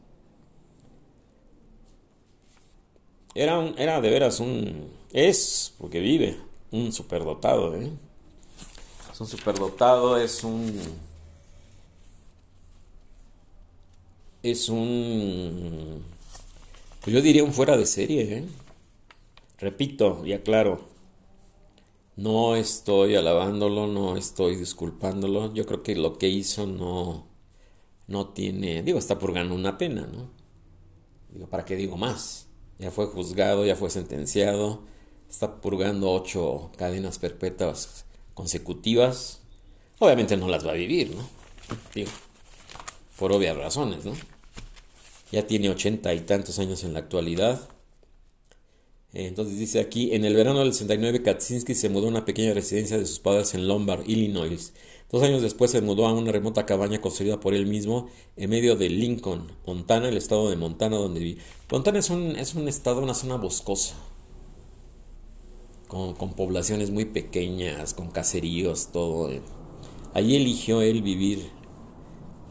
Era, 3.34 3.58
un, 3.58 3.78
era 3.78 4.00
de 4.00 4.10
veras 4.10 4.40
un... 4.40 4.90
Es, 5.12 5.74
porque 5.78 6.00
vive, 6.00 6.36
un 6.70 6.92
superdotado, 6.92 7.74
¿eh? 7.76 7.90
Es 9.12 9.20
un 9.20 9.26
superdotado, 9.26 10.16
es 10.18 10.42
un... 10.42 10.80
Es 14.42 14.68
un 14.68 16.04
pues 17.06 17.14
yo 17.14 17.22
diría 17.22 17.44
un 17.44 17.52
fuera 17.52 17.76
de 17.76 17.86
serie, 17.86 18.22
¿eh? 18.38 18.44
Repito 19.60 20.26
y 20.26 20.32
aclaro, 20.32 20.80
no 22.16 22.56
estoy 22.56 23.14
alabándolo, 23.14 23.86
no 23.86 24.16
estoy 24.16 24.56
disculpándolo. 24.56 25.52
Yo 25.54 25.66
creo 25.66 25.82
que 25.82 25.94
lo 25.96 26.18
que 26.18 26.28
hizo 26.28 26.66
no, 26.66 27.28
no 28.06 28.28
tiene, 28.30 28.82
digo, 28.82 28.98
está 28.98 29.18
purgando 29.18 29.54
una 29.54 29.78
pena, 29.78 30.08
¿no? 30.12 30.30
Digo, 31.30 31.48
¿para 31.48 31.64
qué 31.64 31.76
digo 31.76 31.96
más? 31.96 32.48
Ya 32.78 32.90
fue 32.90 33.06
juzgado, 33.06 33.64
ya 33.64 33.76
fue 33.76 33.90
sentenciado, 33.90 34.82
está 35.30 35.60
purgando 35.60 36.12
ocho 36.12 36.70
cadenas 36.76 37.18
perpetuas 37.18 38.06
consecutivas. 38.34 39.40
Obviamente 39.98 40.36
no 40.36 40.48
las 40.48 40.66
va 40.66 40.72
a 40.72 40.74
vivir, 40.74 41.14
¿no? 41.14 41.28
Digo, 41.94 42.10
por 43.18 43.32
obvias 43.32 43.56
razones, 43.56 44.04
¿no? 44.04 44.12
ya 45.32 45.46
tiene 45.46 45.70
ochenta 45.70 46.14
y 46.14 46.20
tantos 46.20 46.58
años 46.58 46.84
en 46.84 46.92
la 46.92 47.00
actualidad. 47.00 47.68
Entonces 49.18 49.58
dice 49.58 49.80
aquí, 49.80 50.12
en 50.12 50.26
el 50.26 50.34
verano 50.34 50.58
del 50.58 50.74
69 50.74 51.22
Kaczynski 51.22 51.74
se 51.74 51.88
mudó 51.88 52.04
a 52.04 52.10
una 52.10 52.26
pequeña 52.26 52.52
residencia 52.52 52.98
de 52.98 53.06
sus 53.06 53.18
padres 53.18 53.54
en 53.54 53.66
Lombard, 53.66 54.06
Illinois. 54.06 54.74
Dos 55.10 55.22
años 55.22 55.40
después 55.40 55.70
se 55.70 55.80
mudó 55.80 56.06
a 56.06 56.12
una 56.12 56.32
remota 56.32 56.66
cabaña 56.66 57.00
construida 57.00 57.40
por 57.40 57.54
él 57.54 57.64
mismo 57.64 58.10
en 58.36 58.50
medio 58.50 58.76
de 58.76 58.90
Lincoln, 58.90 59.50
Montana, 59.66 60.10
el 60.10 60.18
estado 60.18 60.50
de 60.50 60.56
Montana 60.56 60.98
donde 60.98 61.20
vive. 61.20 61.40
Montana 61.70 61.98
es 61.98 62.10
un, 62.10 62.36
es 62.36 62.54
un 62.56 62.68
estado, 62.68 63.00
una 63.00 63.14
zona 63.14 63.36
boscosa, 63.36 63.94
con, 65.88 66.12
con 66.12 66.34
poblaciones 66.34 66.90
muy 66.90 67.06
pequeñas, 67.06 67.94
con 67.94 68.10
caseríos, 68.10 68.92
todo. 68.92 69.30
Allí 70.12 70.36
eligió 70.36 70.82
él 70.82 71.00
vivir 71.00 71.55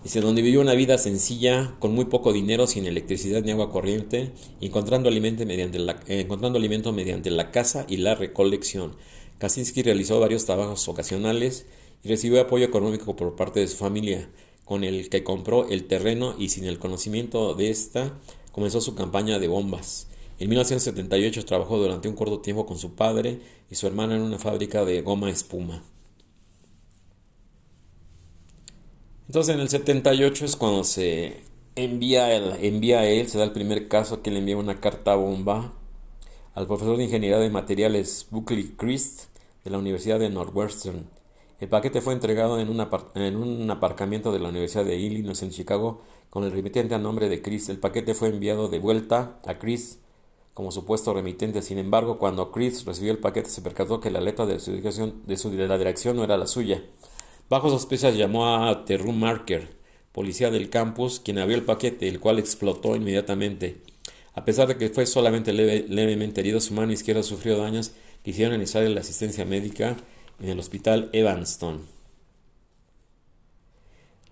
Dice, 0.05 0.21
donde 0.21 0.43
vivió 0.43 0.61
una 0.61 0.75
vida 0.75 0.99
sencilla, 0.99 1.73
con 1.79 1.95
muy 1.95 2.05
poco 2.05 2.31
dinero, 2.31 2.67
sin 2.67 2.85
electricidad 2.85 3.41
ni 3.41 3.49
agua 3.49 3.71
corriente, 3.71 4.33
encontrando 4.61 5.09
alimento 5.09 5.43
mediante 5.47 5.79
la, 5.79 5.99
encontrando 6.05 6.59
alimento 6.59 6.93
mediante 6.93 7.31
la 7.31 7.49
caza 7.49 7.87
y 7.89 7.97
la 7.97 8.13
recolección. 8.13 8.95
Kaczynski 9.39 9.81
realizó 9.81 10.19
varios 10.19 10.45
trabajos 10.45 10.87
ocasionales 10.87 11.65
y 12.03 12.09
recibió 12.09 12.39
apoyo 12.39 12.65
económico 12.65 13.15
por 13.15 13.35
parte 13.35 13.61
de 13.61 13.67
su 13.67 13.77
familia, 13.77 14.29
con 14.63 14.83
el 14.83 15.09
que 15.09 15.23
compró 15.23 15.67
el 15.69 15.85
terreno 15.85 16.35
y 16.37 16.49
sin 16.49 16.65
el 16.65 16.77
conocimiento 16.77 17.55
de 17.55 17.71
esta 17.71 18.13
comenzó 18.51 18.81
su 18.81 18.93
campaña 18.93 19.39
de 19.39 19.47
bombas. 19.47 20.05
En 20.37 20.49
1978 20.49 21.45
trabajó 21.45 21.79
durante 21.79 22.07
un 22.07 22.15
corto 22.15 22.41
tiempo 22.41 22.67
con 22.67 22.77
su 22.77 22.93
padre 22.93 23.39
y 23.71 23.75
su 23.75 23.87
hermana 23.87 24.15
en 24.15 24.21
una 24.21 24.37
fábrica 24.37 24.85
de 24.85 25.01
goma 25.01 25.31
espuma. 25.31 25.81
Entonces 29.27 29.55
en 29.55 29.61
el 29.61 29.69
78 29.69 30.45
es 30.45 30.55
cuando 30.55 30.83
se 30.83 31.41
envía, 31.75 32.35
el, 32.35 32.63
envía 32.63 32.99
a 32.99 33.05
él, 33.05 33.27
se 33.27 33.37
da 33.37 33.43
el 33.43 33.51
primer 33.51 33.87
caso 33.87 34.21
que 34.21 34.31
le 34.31 34.39
envía 34.39 34.57
una 34.57 34.79
carta 34.79 35.15
bomba 35.15 35.73
al 36.53 36.67
profesor 36.67 36.97
de 36.97 37.05
Ingeniería 37.05 37.39
de 37.39 37.49
Materiales 37.49 38.27
Buckley 38.29 38.75
Christ 38.77 39.23
de 39.63 39.71
la 39.71 39.79
Universidad 39.79 40.19
de 40.19 40.29
Northwestern. 40.29 41.09
El 41.59 41.69
paquete 41.69 42.01
fue 42.01 42.13
entregado 42.13 42.59
en 42.59 42.69
un, 42.69 42.87
en 43.15 43.35
un 43.37 43.71
aparcamiento 43.71 44.31
de 44.31 44.39
la 44.39 44.49
Universidad 44.49 44.85
de 44.85 44.97
Illinois 44.97 45.41
en 45.41 45.49
Chicago 45.49 46.01
con 46.29 46.43
el 46.43 46.51
remitente 46.51 46.93
a 46.95 46.99
nombre 46.99 47.27
de 47.27 47.41
Chris. 47.41 47.69
El 47.69 47.79
paquete 47.79 48.13
fue 48.13 48.29
enviado 48.29 48.67
de 48.67 48.79
vuelta 48.79 49.39
a 49.45 49.57
Chris 49.57 49.99
como 50.53 50.71
supuesto 50.71 51.13
remitente. 51.13 51.61
Sin 51.61 51.77
embargo, 51.77 52.19
cuando 52.19 52.51
Chris 52.51 52.85
recibió 52.85 53.11
el 53.11 53.19
paquete 53.19 53.49
se 53.49 53.61
percató 53.61 53.99
que 53.99 54.11
la 54.11 54.21
letra 54.21 54.45
de 54.45 54.59
su, 54.59 54.71
dirección, 54.71 55.23
de 55.25 55.37
su 55.37 55.49
de 55.49 55.67
la 55.67 55.77
dirección 55.77 56.15
no 56.15 56.23
era 56.23 56.37
la 56.37 56.47
suya. 56.47 56.83
Bajo 57.47 57.69
sospechas 57.69 58.17
llamó 58.17 58.55
a 58.55 58.85
Terru 58.85 59.11
Marker, 59.11 59.67
policía 60.11 60.49
del 60.49 60.71
campus, 60.71 61.19
quien 61.19 61.37
abrió 61.37 61.55
el 61.55 61.63
paquete, 61.63 62.07
el 62.07 62.19
cual 62.19 62.39
explotó 62.39 62.95
inmediatamente. 62.95 63.77
A 64.33 64.43
pesar 64.45 64.67
de 64.67 64.77
que 64.77 64.89
fue 64.89 65.05
solamente 65.05 65.53
levemente 65.53 66.41
herido, 66.41 66.59
su 66.59 66.73
mano 66.73 66.91
izquierda 66.91 67.21
sufrió 67.21 67.55
daños 67.55 67.91
que 68.23 68.31
hicieron 68.31 68.57
necesaria 68.57 68.89
la 68.89 69.01
asistencia 69.01 69.45
médica 69.45 69.95
en 70.41 70.49
el 70.49 70.59
hospital 70.59 71.11
Evanston. 71.13 71.81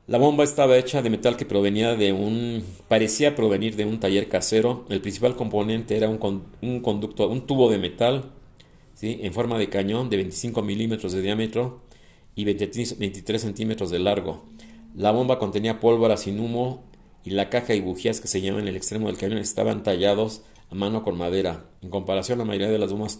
La 0.07 0.17
bomba 0.17 0.43
estaba 0.43 0.75
hecha 0.77 1.03
de 1.03 1.11
metal 1.11 1.37
que 1.37 1.45
provenía 1.45 1.95
de 1.95 2.13
un 2.13 2.65
parecía 2.87 3.35
provenir 3.35 3.75
de 3.75 3.85
un 3.85 3.99
taller 3.99 4.27
casero. 4.27 4.85
El 4.89 5.01
principal 5.01 5.35
componente 5.35 5.95
era 5.95 6.09
un, 6.09 6.45
un 6.63 6.79
conducto, 6.79 7.29
un 7.29 7.45
tubo 7.45 7.69
de 7.69 7.77
metal, 7.77 8.31
¿sí? 8.95 9.19
en 9.21 9.33
forma 9.33 9.59
de 9.59 9.69
cañón 9.69 10.09
de 10.09 10.17
25 10.17 10.63
milímetros 10.63 11.13
de 11.13 11.21
diámetro 11.21 11.83
y 12.35 12.45
23, 12.45 13.41
centímetros 13.41 13.91
de 13.91 13.99
largo. 13.99 14.45
La 14.95 15.11
bomba 15.11 15.39
contenía 15.39 15.79
pólvora 15.79 16.17
sin 16.17 16.39
humo 16.39 16.83
y 17.23 17.31
la 17.31 17.49
caja 17.49 17.73
y 17.73 17.81
bujías 17.81 18.21
que 18.21 18.27
se 18.27 18.41
llaman 18.41 18.61
en 18.61 18.67
el 18.69 18.75
extremo 18.75 19.07
del 19.07 19.17
cañón 19.17 19.37
estaban 19.37 19.83
tallados 19.83 20.41
a 20.69 20.75
mano 20.75 21.03
con 21.03 21.17
madera. 21.17 21.65
En 21.81 21.89
comparación, 21.89 22.39
la 22.39 22.45
mayoría 22.45 22.69
de 22.69 22.79
las 22.79 22.91
bombas 22.91 23.19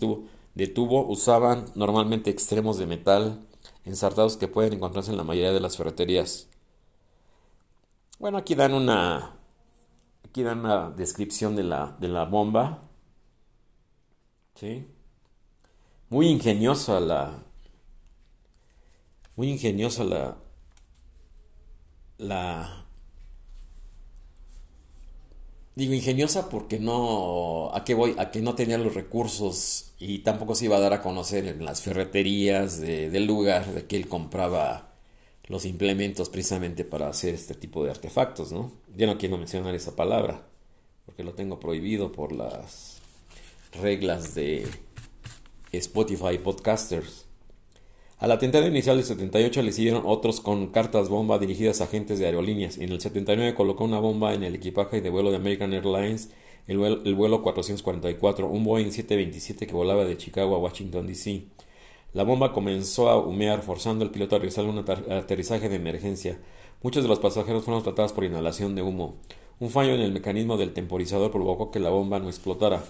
de 0.55 0.67
tubo 0.67 1.08
usaban 1.08 1.65
normalmente 1.75 2.29
extremos 2.29 2.77
de 2.77 2.86
metal 2.86 3.39
ensartados 3.86 4.38
que 4.38 4.48
pueden 4.48 4.74
encontrarse 4.74 5.12
en 5.12 5.17
la 5.17 5.24
mayoría 5.24 5.51
de 5.51 5.60
las 5.60 5.77
ferreterías. 5.77 6.48
Bueno, 8.20 8.38
aquí 8.38 8.55
dan 8.55 8.74
una 8.74 9.34
aquí 10.25 10.41
dan 10.43 10.60
una 10.62 10.89
descripción 10.89 11.55
de 11.55 11.63
la, 11.63 11.96
de 12.00 12.08
la 12.08 12.25
bomba. 12.25 12.82
¿Sí? 14.55 14.88
Muy 16.10 16.27
ingeniosa 16.27 17.00
la, 17.00 17.43
muy 19.36 19.50
ingeniosa 19.50 20.04
la, 20.04 20.38
la, 22.18 22.86
digo 25.75 25.94
ingeniosa 25.94 26.50
porque 26.50 26.80
no, 26.80 27.72
a 27.74 27.84
qué 27.84 27.94
voy, 27.94 28.16
a 28.18 28.32
que 28.32 28.42
no 28.42 28.56
tenía 28.56 28.78
los 28.78 28.94
recursos 28.94 29.94
y 30.00 30.20
tampoco 30.20 30.56
se 30.56 30.66
iba 30.66 30.78
a 30.78 30.82
dar 30.82 30.94
a 30.94 31.02
conocer 31.02 31.48
en 31.48 31.66
las 31.66 31.82
ferreterías 31.82 32.80
del 32.80 33.25
lugar 33.25 33.74
de 33.74 33.86
que 33.86 33.98
él 33.98 34.08
compraba 34.08 34.94
los 35.48 35.66
implementos 35.66 36.30
precisamente 36.30 36.86
para 36.86 37.08
hacer 37.08 37.34
este 37.34 37.54
tipo 37.54 37.84
de 37.84 37.92
artefactos, 37.92 38.52
¿no? 38.52 38.72
Ya 38.96 39.08
no 39.08 39.18
quiero 39.18 39.38
mencionar 39.38 39.75
esa 39.75 39.96
palabra 39.96 40.48
porque 41.06 41.24
lo 41.24 41.34
tengo 41.34 41.60
prohibido 41.60 42.12
por 42.12 42.32
las 42.32 43.02
reglas 43.74 44.36
de 44.36 44.68
Spotify 45.72 46.38
Podcasters. 46.38 47.25
Al 48.24 48.32
atentado 48.32 48.65
inicial 48.65 48.96
del 48.96 49.06
78 49.06 49.62
le 49.63 49.74
siguieron 49.74 50.03
otros 50.06 50.39
con 50.39 50.68
cartas 50.68 51.10
bomba 51.10 51.39
dirigidas 51.39 51.82
a 51.82 51.84
agentes 51.84 52.20
de 52.20 52.25
aerolíneas. 52.25 52.77
En 52.77 52.89
el 52.94 53.01
79 53.01 53.53
colocó 53.53 53.84
una 53.84 54.00
bomba 54.00 54.34
en 54.34 54.44
el 54.44 54.56
equipaje 54.56 55.01
de 55.01 55.10
vuelo 55.10 55.30
de 55.30 55.36
American 55.36 55.74
Airlines, 55.74 56.30
el 56.68 56.77
vuelo, 56.77 57.01
el 57.03 57.15
vuelo 57.15 57.44
444, 57.44 58.48
un 58.48 58.63
Boeing 58.63 58.92
727 58.92 59.68
que 59.68 59.74
volaba 59.74 60.06
de 60.06 60.15
Chicago 60.15 60.56
a 60.56 60.60
Washington, 60.60 61.06
D.C. 61.06 61.48
La 62.13 62.24
bomba 62.24 62.53
comenzó 62.53 63.10
a 63.10 63.18
humear, 63.18 63.62
forzando 63.62 64.06
al 64.06 64.12
piloto 64.12 64.38
a 64.38 64.39
realizar 64.39 64.63
un 64.63 64.77
aterrizaje 64.77 65.68
de 65.68 65.75
emergencia. 65.75 66.39
Muchos 66.82 67.03
de 67.03 67.10
los 67.10 67.20
pasajeros 67.20 67.65
fueron 67.65 67.84
tratados 67.84 68.13
por 68.13 68.24
inhalación 68.24 68.74
de 68.74 68.84
humo. 68.84 69.15
Un 69.60 69.70
fallo 69.70 69.96
en 69.96 70.00
el 70.00 70.13
mecanismo 70.13 70.56
del 70.56 70.72
temporizador 70.72 71.30
provocó 71.30 71.72
que 71.72 71.82
la 71.82 71.89
bomba 71.89 72.20
no 72.20 72.30
explotara. 72.30 72.86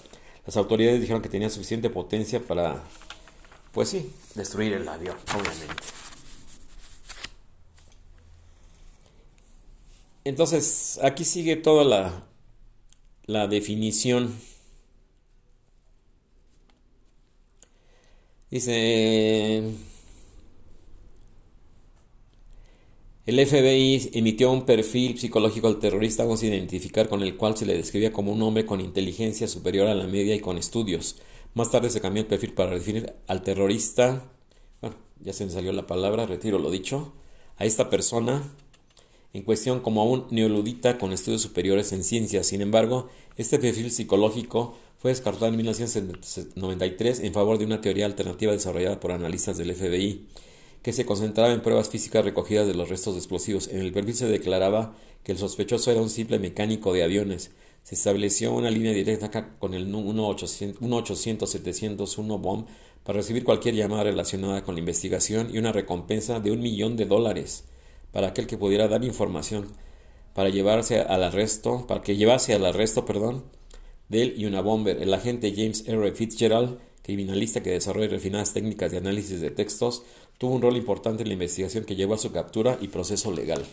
Las 0.46 0.58
autoridades 0.58 1.02
dijeron 1.02 1.24
que 1.24 1.30
tenía 1.30 1.50
suficiente 1.50 1.90
potencia 1.90 2.40
para 2.40 2.84
pues 3.74 3.90
sí, 3.90 4.12
destruir 4.36 4.74
el 4.74 4.88
avión, 4.88 5.18
obviamente. 5.34 5.84
Entonces, 10.24 11.00
aquí 11.04 11.26
sigue 11.26 11.56
toda 11.58 11.84
la, 11.84 12.28
la 13.26 13.48
definición. 13.48 14.34
Dice, 18.52 19.64
el 23.26 23.48
FBI 23.48 24.12
emitió 24.14 24.52
un 24.52 24.66
perfil 24.66 25.18
psicológico 25.18 25.68
al 25.68 25.80
terrorista 25.80 26.24
a 26.24 26.46
identificar 26.46 27.10
con 27.10 27.24
el 27.24 27.36
cual 27.36 27.58
se 27.58 27.66
le 27.66 27.76
describía 27.76 28.14
como 28.14 28.32
un 28.32 28.42
hombre 28.44 28.66
con 28.68 28.80
inteligencia 28.82 29.48
superior 29.48 29.88
a 29.88 29.96
la 29.96 30.06
media 30.06 30.36
y 30.36 30.40
con 30.40 30.60
estudios. 30.60 31.18
Más 31.54 31.70
tarde 31.70 31.90
se 31.90 32.02
cambió 32.02 32.22
el 32.22 32.28
perfil 32.28 32.54
para 32.54 32.72
definir 32.72 33.14
al 33.28 33.44
terrorista, 33.44 34.24
bueno, 34.82 34.96
ya 35.22 35.34
se 35.34 35.46
me 35.46 35.52
salió 35.52 35.72
la 35.72 35.86
palabra, 35.86 36.26
retiro 36.26 36.58
lo 36.58 36.72
dicho, 36.72 37.14
a 37.58 37.66
esta 37.66 37.90
persona 37.90 38.44
en 39.34 39.44
cuestión 39.44 39.80
como 39.80 40.02
a 40.02 40.06
un 40.06 40.28
neoludita 40.30 40.98
con 40.98 41.12
estudios 41.12 41.42
superiores 41.42 41.92
en 41.92 42.04
ciencias. 42.04 42.48
Sin 42.48 42.62
embargo, 42.62 43.10
este 43.36 43.60
perfil 43.60 43.92
psicológico 43.92 44.76
fue 45.00 45.12
descartado 45.12 45.48
en 45.48 45.58
1993 45.58 47.20
en 47.20 47.34
favor 47.34 47.58
de 47.58 47.66
una 47.66 47.82
teoría 47.82 48.06
alternativa 48.06 48.52
desarrollada 48.52 49.00
por 49.00 49.12
analistas 49.12 49.58
del 49.58 49.76
FBI, 49.76 50.28
que 50.82 50.94
se 50.94 51.06
concentraba 51.06 51.52
en 51.52 51.62
pruebas 51.62 51.90
físicas 51.90 52.24
recogidas 52.24 52.68
de 52.68 52.76
los 52.76 52.90
restos 52.90 53.16
explosivos. 53.16 53.68
En 53.68 53.80
el 53.80 53.92
perfil 53.92 54.16
se 54.16 54.28
declaraba 54.28 54.96
que 55.24 55.32
el 55.32 55.38
sospechoso 55.38 55.92
era 55.92 56.02
un 56.02 56.10
simple 56.10 56.40
mecánico 56.40 56.94
de 56.94 57.04
aviones, 57.04 57.52
se 57.84 57.96
estableció 57.96 58.54
una 58.54 58.72
línea 58.72 58.94
directa 58.94 59.30
con 59.60 59.74
el 59.74 59.94
1-800-701 59.94 62.40
BOMB 62.40 62.66
para 63.04 63.18
recibir 63.18 63.44
cualquier 63.44 63.76
llamada 63.76 64.04
relacionada 64.04 64.64
con 64.64 64.76
la 64.76 64.80
investigación 64.80 65.54
y 65.54 65.58
una 65.58 65.74
recompensa 65.74 66.40
de 66.40 66.52
un 66.52 66.62
millón 66.62 66.96
de 66.96 67.06
dólares 67.06 67.66
para 68.12 68.28
aquel 68.28 68.48
que 68.48 68.58
pudiera 68.58 68.88
dar 68.88 69.04
información 69.04 69.68
para 70.34 70.50
llevarse 70.50 71.02
al 71.02 71.24
arresto, 71.24 71.86
para 71.88 72.02
que 72.02 72.16
llevase 72.16 72.54
al 72.54 72.66
arresto, 72.66 73.06
perdón, 73.06 73.44
de 74.10 74.24
él 74.24 74.34
y 74.38 74.46
una 74.46 74.62
bomber. 74.62 75.02
El 75.02 75.14
agente 75.14 75.54
James 75.56 75.88
R. 75.88 76.12
Fitzgerald, 76.14 76.80
criminalista 77.02 77.62
que 77.62 77.72
desarrolla 77.72 78.08
refinadas 78.08 78.54
técnicas 78.54 78.92
de 78.92 78.98
análisis 78.98 79.42
de 79.42 79.52
textos, 79.52 80.04
tuvo 80.38 80.56
un 80.56 80.62
rol 80.62 80.78
importante 80.78 81.24
en 81.24 81.30
la 81.30 81.34
investigación 81.34 81.86
que 81.86 81.96
llevó 81.96 82.16
a 82.16 82.18
su 82.18 82.32
captura 82.32 82.78
y 82.82 82.88
proceso 82.88 83.32
legal. 83.32 83.64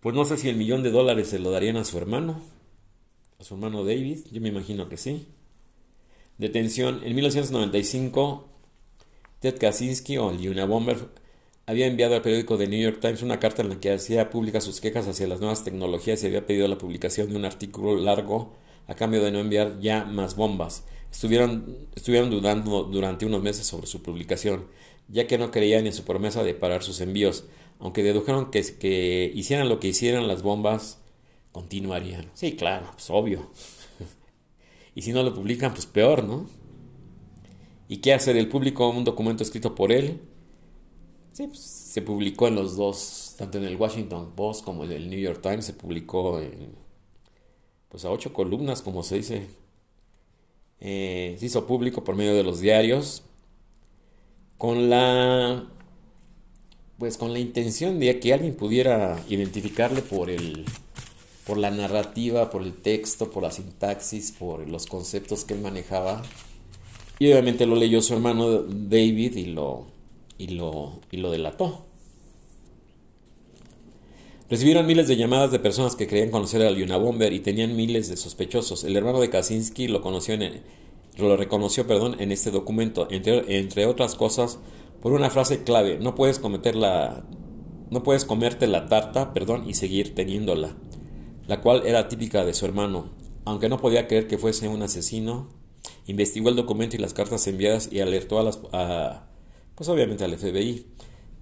Pues 0.00 0.14
no 0.14 0.24
sé 0.24 0.36
si 0.36 0.48
el 0.48 0.56
millón 0.56 0.82
de 0.82 0.90
dólares 0.90 1.28
se 1.28 1.38
lo 1.38 1.50
darían 1.50 1.78
a 1.78 1.84
su 1.84 1.96
hermano, 1.98 2.42
a 3.38 3.44
su 3.44 3.54
hermano 3.54 3.84
David, 3.84 4.18
yo 4.30 4.40
me 4.40 4.48
imagino 4.48 4.88
que 4.88 4.96
sí. 4.96 5.26
Detención. 6.38 7.00
En 7.04 7.14
1995, 7.14 8.48
Ted 9.40 9.58
Kaczynski 9.58 10.18
o 10.18 10.30
el 10.30 10.66
Bomber 10.66 10.96
había 11.66 11.86
enviado 11.86 12.14
al 12.14 12.22
periódico 12.22 12.58
The 12.58 12.66
New 12.66 12.80
York 12.80 12.98
Times 13.00 13.22
una 13.22 13.40
carta 13.40 13.62
en 13.62 13.70
la 13.70 13.80
que 13.80 13.92
hacía 13.92 14.30
públicas 14.30 14.64
sus 14.64 14.80
quejas 14.80 15.06
hacia 15.06 15.26
las 15.26 15.40
nuevas 15.40 15.64
tecnologías 15.64 16.22
y 16.22 16.26
había 16.26 16.46
pedido 16.46 16.68
la 16.68 16.78
publicación 16.78 17.30
de 17.30 17.36
un 17.36 17.44
artículo 17.44 17.96
largo 17.96 18.52
a 18.86 18.94
cambio 18.94 19.22
de 19.22 19.32
no 19.32 19.38
enviar 19.40 19.80
ya 19.80 20.04
más 20.04 20.36
bombas. 20.36 20.84
Estuvieron, 21.10 21.88
estuvieron 21.94 22.30
dudando 22.30 22.84
durante 22.84 23.24
unos 23.24 23.42
meses 23.42 23.66
sobre 23.66 23.86
su 23.86 24.02
publicación, 24.02 24.66
ya 25.08 25.26
que 25.26 25.38
no 25.38 25.50
creían 25.50 25.86
en 25.86 25.92
su 25.92 26.04
promesa 26.04 26.42
de 26.42 26.54
parar 26.54 26.82
sus 26.82 27.00
envíos, 27.00 27.44
aunque 27.78 28.02
dedujeron 28.02 28.50
que, 28.50 28.62
que 28.78 29.30
hicieran 29.34 29.68
lo 29.68 29.80
que 29.80 29.88
hicieran 29.88 30.28
las 30.28 30.42
bombas 30.42 30.98
continuarían. 31.54 32.26
Sí, 32.34 32.56
claro, 32.56 32.88
pues 32.92 33.08
obvio. 33.10 33.46
y 34.96 35.02
si 35.02 35.12
no 35.12 35.22
lo 35.22 35.32
publican, 35.32 35.72
pues 35.72 35.86
peor, 35.86 36.24
¿no? 36.24 36.48
¿Y 37.86 37.98
qué 37.98 38.12
hace 38.12 38.34
del 38.34 38.48
público 38.48 38.88
un 38.88 39.04
documento 39.04 39.44
escrito 39.44 39.76
por 39.76 39.92
él? 39.92 40.20
Sí, 41.32 41.46
pues, 41.46 41.60
se 41.60 42.02
publicó 42.02 42.48
en 42.48 42.56
los 42.56 42.76
dos, 42.76 43.36
tanto 43.38 43.58
en 43.58 43.64
el 43.64 43.76
Washington 43.76 44.32
Post 44.34 44.64
como 44.64 44.82
en 44.82 44.90
el 44.90 45.08
New 45.08 45.20
York 45.20 45.40
Times, 45.42 45.64
se 45.64 45.74
publicó 45.74 46.40
en, 46.40 46.74
pues 47.88 48.04
a 48.04 48.10
ocho 48.10 48.32
columnas, 48.32 48.82
como 48.82 49.04
se 49.04 49.16
dice. 49.18 49.46
Eh, 50.80 51.36
se 51.38 51.46
hizo 51.46 51.68
público 51.68 52.02
por 52.02 52.16
medio 52.16 52.34
de 52.34 52.42
los 52.42 52.58
diarios 52.58 53.22
con 54.58 54.90
la 54.90 55.68
pues 56.98 57.16
con 57.16 57.32
la 57.32 57.38
intención 57.38 58.00
de 58.00 58.18
que 58.18 58.34
alguien 58.34 58.54
pudiera 58.54 59.22
identificarle 59.28 60.02
por 60.02 60.30
el 60.30 60.64
por 61.46 61.58
la 61.58 61.70
narrativa, 61.70 62.50
por 62.50 62.62
el 62.62 62.72
texto, 62.72 63.30
por 63.30 63.42
la 63.42 63.50
sintaxis, 63.50 64.32
por 64.32 64.68
los 64.68 64.86
conceptos 64.86 65.44
que 65.44 65.54
él 65.54 65.60
manejaba. 65.60 66.22
Y 67.18 67.30
obviamente 67.30 67.66
lo 67.66 67.76
leyó 67.76 68.00
su 68.00 68.14
hermano 68.14 68.62
David 68.62 69.36
y 69.36 69.46
lo, 69.46 69.86
y 70.38 70.48
lo, 70.48 71.00
y 71.10 71.18
lo 71.18 71.30
delató. 71.30 71.84
Recibieron 74.48 74.86
miles 74.86 75.08
de 75.08 75.16
llamadas 75.16 75.50
de 75.52 75.58
personas 75.58 75.96
que 75.96 76.06
creían 76.06 76.30
conocer 76.30 76.62
al 76.62 76.80
Unabomber 76.80 77.32
y 77.32 77.40
tenían 77.40 77.76
miles 77.76 78.08
de 78.08 78.16
sospechosos. 78.16 78.84
El 78.84 78.96
hermano 78.96 79.20
de 79.20 79.30
Kaczynski 79.30 79.88
lo, 79.88 80.00
conoció 80.00 80.34
en 80.34 80.62
lo 81.18 81.36
reconoció 81.36 81.86
perdón, 81.86 82.16
en 82.18 82.32
este 82.32 82.50
documento, 82.50 83.06
entre, 83.10 83.58
entre 83.58 83.86
otras 83.86 84.14
cosas, 84.14 84.58
por 85.00 85.12
una 85.12 85.30
frase 85.30 85.62
clave, 85.62 85.98
no 85.98 86.14
puedes 86.14 86.38
cometer 86.38 86.74
la, 86.74 87.24
no 87.90 88.02
puedes 88.02 88.24
comerte 88.24 88.66
la 88.66 88.88
tarta, 88.88 89.32
perdón, 89.32 89.68
y 89.68 89.74
seguir 89.74 90.14
teniéndola 90.14 90.74
la 91.46 91.60
cual 91.60 91.86
era 91.86 92.08
típica 92.08 92.44
de 92.44 92.54
su 92.54 92.64
hermano. 92.64 93.10
Aunque 93.44 93.68
no 93.68 93.78
podía 93.78 94.06
creer 94.06 94.26
que 94.26 94.38
fuese 94.38 94.68
un 94.68 94.82
asesino, 94.82 95.48
investigó 96.06 96.48
el 96.48 96.56
documento 96.56 96.96
y 96.96 96.98
las 96.98 97.14
cartas 97.14 97.46
enviadas 97.46 97.88
y 97.92 98.00
alertó 98.00 98.38
a 98.38 98.42
las... 98.42 98.58
pues 99.74 99.88
obviamente 99.88 100.24
al 100.24 100.36
FBI. 100.36 100.86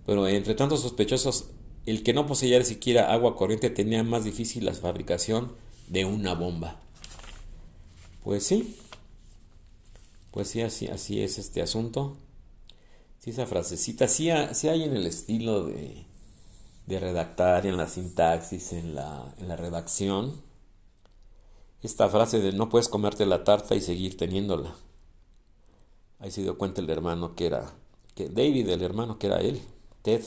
Pero 0.05 0.27
entre 0.27 0.55
tantos 0.55 0.81
sospechosos, 0.81 1.51
el 1.87 2.03
que 2.03 2.13
no 2.13 2.27
poseía 2.27 2.63
siquiera 2.65 3.13
agua 3.13 3.37
corriente 3.37 3.71
tenía 3.71 4.03
más 4.03 4.25
difícil 4.25 4.65
la 4.65 4.75
fabricación 4.75 5.53
de 5.89 6.05
una 6.05 6.35
bomba. 6.35 6.81
Pues 8.25 8.45
sí. 8.45 8.77
Pues 10.33 10.49
sí, 10.49 10.63
así, 10.63 10.87
así 10.89 11.21
es 11.21 11.39
este 11.39 11.63
asunto. 11.63 12.17
Sí, 13.19 13.31
esa 13.31 13.47
frasecita, 13.47 14.09
sí 14.09 14.31
hay 14.31 14.83
en 14.83 14.97
el 14.97 15.07
estilo 15.07 15.67
de 15.67 16.05
de 16.87 16.99
redactar, 16.99 17.67
en 17.67 17.77
la 17.77 17.89
sintaxis, 17.89 18.73
en 18.73 18.95
la, 18.95 19.35
en 19.39 19.49
la 19.49 19.57
redacción, 19.57 20.43
esta 21.83 22.09
frase 22.09 22.41
de 22.41 22.53
no 22.53 22.69
puedes 22.69 22.89
comerte 22.89 23.27
la 23.27 23.45
tarta 23.45 23.75
y 23.75 23.81
seguir 23.81 24.17
teniéndola. 24.17 24.75
Ahí 26.21 26.31
se 26.31 26.43
dio 26.43 26.57
cuenta 26.57 26.81
el 26.81 26.89
hermano 26.91 27.35
que 27.35 27.47
era, 27.47 27.73
que 28.15 28.29
David, 28.29 28.69
el 28.69 28.83
hermano 28.83 29.19
que 29.19 29.27
era 29.27 29.41
él, 29.41 29.61
Ted. 30.03 30.23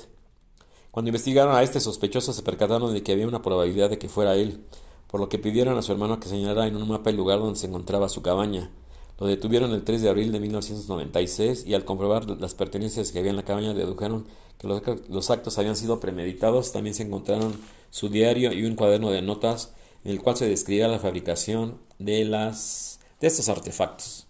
Cuando 0.92 1.10
investigaron 1.10 1.56
a 1.56 1.64
este 1.64 1.80
sospechoso 1.80 2.34
se 2.34 2.42
percataron 2.42 2.94
de 2.94 3.04
que 3.04 3.14
había 3.14 3.28
una 3.28 3.42
probabilidad 3.42 3.90
de 3.90 3.98
que 3.98 4.10
fuera 4.10 4.36
él, 4.36 4.66
por 5.08 5.22
lo 5.22 5.30
que 5.30 5.40
pidieron 5.40 5.78
a 5.78 5.82
su 5.82 5.94
hermano 5.94 6.20
que 6.20 6.28
señalara 6.28 6.68
en 6.68 6.76
un 6.76 6.88
mapa 6.88 7.10
el 7.10 7.16
lugar 7.16 7.40
donde 7.40 7.60
se 7.60 7.68
encontraba 7.68 8.10
su 8.10 8.22
cabaña. 8.22 8.70
Lo 9.18 9.28
detuvieron 9.28 9.72
el 9.72 9.86
3 9.86 10.02
de 10.02 10.10
abril 10.10 10.34
de 10.34 10.42
1996 10.42 11.66
y 11.66 11.74
al 11.74 11.86
comprobar 11.86 12.30
las 12.30 12.54
pertenencias 12.54 13.14
que 13.14 13.20
había 13.20 13.32
en 13.32 13.38
la 13.38 13.44
cabaña 13.44 13.74
dedujeron 13.74 14.26
que 14.58 14.68
los, 14.68 15.30
actos 15.30 15.58
habían 15.58 15.76
sido 15.76 16.00
premeditados. 16.00 16.72
También 16.72 16.96
se 16.96 17.04
encontraron 17.04 17.60
su 17.90 18.08
diario 18.10 18.54
y 18.54 18.64
un 18.66 18.76
cuaderno 18.76 19.12
de 19.12 19.22
notas 19.22 19.74
en 20.04 20.12
el 20.12 20.22
cual 20.22 20.38
se 20.38 20.48
describía 20.48 20.88
la 20.88 21.00
fabricación 21.00 21.80
de, 22.00 22.24
las, 22.26 23.00
de 23.20 23.28
estos 23.28 23.50
artefactos. 23.50 24.28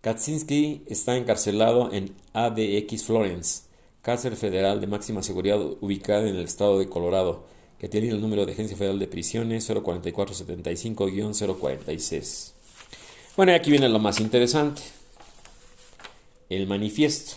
Kaczynski 0.00 0.82
está 0.86 1.16
encarcelado 1.16 1.92
en 1.92 2.14
ADX 2.34 3.04
Florence, 3.04 3.62
cárcel 4.02 4.36
federal 4.36 4.80
de 4.80 4.86
máxima 4.86 5.22
seguridad 5.22 5.58
ubicada 5.80 6.28
en 6.28 6.36
el 6.36 6.44
estado 6.44 6.78
de 6.78 6.88
Colorado, 6.88 7.44
que 7.78 7.88
tiene 7.88 8.10
el 8.10 8.20
número 8.20 8.44
de 8.44 8.52
Agencia 8.52 8.76
Federal 8.76 8.98
de 8.98 9.06
Prisiones 9.06 9.70
04475-046. 9.70 12.52
Bueno, 13.36 13.52
y 13.52 13.54
aquí 13.54 13.70
viene 13.70 13.88
lo 13.88 13.98
más 13.98 14.20
interesante. 14.20 14.82
El 16.48 16.66
manifiesto. 16.66 17.36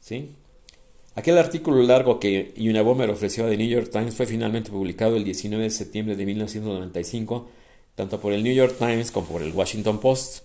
¿Sí? 0.00 0.34
Aquel 1.20 1.36
artículo 1.36 1.82
largo 1.82 2.18
que 2.18 2.54
Unabomber 2.56 3.10
ofreció 3.10 3.44
a 3.44 3.50
The 3.50 3.58
New 3.58 3.68
York 3.68 3.90
Times 3.90 4.14
fue 4.14 4.24
finalmente 4.24 4.70
publicado 4.70 5.16
el 5.16 5.24
19 5.24 5.64
de 5.64 5.68
septiembre 5.68 6.16
de 6.16 6.24
1995, 6.24 7.46
tanto 7.94 8.22
por 8.22 8.32
el 8.32 8.42
New 8.42 8.54
York 8.54 8.76
Times 8.78 9.10
como 9.10 9.26
por 9.26 9.42
el 9.42 9.52
Washington 9.52 10.00
Post, 10.00 10.44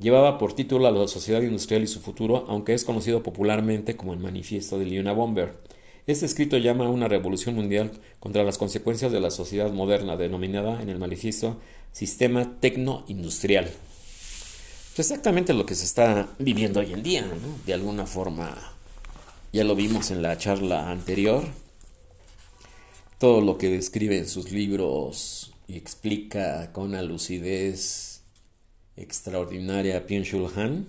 Llevaba 0.00 0.36
por 0.36 0.52
título 0.52 0.88
a 0.88 0.90
la 0.90 1.06
sociedad 1.06 1.42
industrial 1.42 1.84
y 1.84 1.86
su 1.86 2.00
futuro, 2.00 2.44
aunque 2.48 2.74
es 2.74 2.84
conocido 2.84 3.22
popularmente 3.22 3.96
como 3.96 4.14
el 4.14 4.18
manifiesto 4.18 4.80
de 4.80 4.86
Lina 4.86 5.12
Bomber. 5.12 5.54
Este 6.08 6.26
escrito 6.26 6.58
llama 6.58 6.86
a 6.86 6.90
una 6.90 7.06
revolución 7.06 7.54
mundial 7.54 7.92
contra 8.18 8.42
las 8.42 8.58
consecuencias 8.58 9.12
de 9.12 9.20
la 9.20 9.30
sociedad 9.30 9.70
moderna, 9.70 10.16
denominada 10.16 10.82
en 10.82 10.88
el 10.88 10.98
manifiesto 10.98 11.60
sistema 11.92 12.58
tecno-industrial. 12.58 13.70
exactamente 14.98 15.54
lo 15.54 15.66
que 15.66 15.76
se 15.76 15.84
está 15.84 16.30
viviendo 16.40 16.80
hoy 16.80 16.92
en 16.92 17.04
día. 17.04 17.24
De 17.64 17.74
alguna 17.74 18.06
forma, 18.06 18.75
ya 19.56 19.64
lo 19.64 19.74
vimos 19.74 20.10
en 20.10 20.20
la 20.20 20.36
charla 20.36 20.90
anterior, 20.90 21.42
todo 23.18 23.40
lo 23.40 23.56
que 23.56 23.70
describe 23.70 24.18
en 24.18 24.28
sus 24.28 24.52
libros 24.52 25.54
y 25.66 25.78
explica 25.78 26.74
con 26.74 26.88
una 26.88 27.00
lucidez 27.00 28.20
extraordinaria 28.96 30.06
Pyongyang 30.06 30.58
Han, 30.58 30.86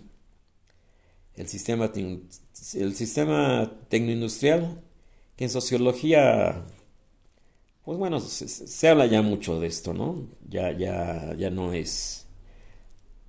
el 1.36 1.48
sistema, 1.48 1.90
el 1.94 2.96
sistema 2.96 3.72
tecnoindustrial, 3.88 4.82
que 5.38 5.46
en 5.46 5.50
sociología, 5.50 6.66
pues 7.86 7.98
bueno, 7.98 8.20
se, 8.20 8.90
habla 8.90 9.06
ya 9.06 9.22
mucho 9.22 9.62
de 9.62 9.68
esto, 9.68 9.94
¿no? 9.94 10.28
Ya, 10.50 10.74
ya, 10.74 11.34
ya 11.38 11.50
no 11.52 11.72
es, 11.72 12.26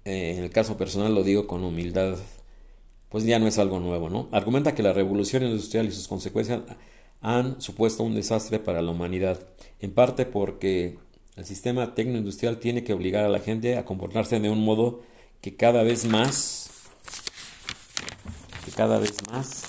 eh, 0.05 0.35
en 0.37 0.43
el 0.43 0.51
caso 0.51 0.77
personal 0.77 1.15
lo 1.15 1.23
digo 1.23 1.47
con 1.47 1.63
humildad, 1.63 2.19
pues 3.09 3.25
ya 3.25 3.39
no 3.39 3.47
es 3.47 3.59
algo 3.59 3.81
nuevo, 3.81 4.11
¿no? 4.11 4.29
Argumenta 4.33 4.75
que 4.75 4.83
la 4.83 4.93
revolución 4.93 5.43
industrial 5.43 5.87
y 5.87 5.93
sus 5.93 6.09
consecuencias 6.09 6.61
han 7.21 7.61
supuesto 7.61 8.03
un 8.03 8.15
desastre 8.15 8.59
para 8.59 8.83
la 8.83 8.91
humanidad, 8.91 9.41
en 9.81 9.93
parte 9.93 10.27
porque 10.27 10.99
el 11.37 11.45
sistema 11.45 11.95
tecnoindustrial 11.95 12.59
tiene 12.59 12.85
que 12.85 12.93
obligar 12.93 13.25
a 13.25 13.29
la 13.29 13.41
gente 13.41 13.77
a 13.77 13.85
comportarse 13.85 14.41
de 14.41 14.51
un 14.51 14.65
modo 14.65 15.03
que 15.41 15.57
cada 15.57 15.83
vez 15.83 16.05
más, 16.05 16.71
que 18.65 18.71
cada 18.73 18.99
vez 18.99 19.15
más, 19.31 19.63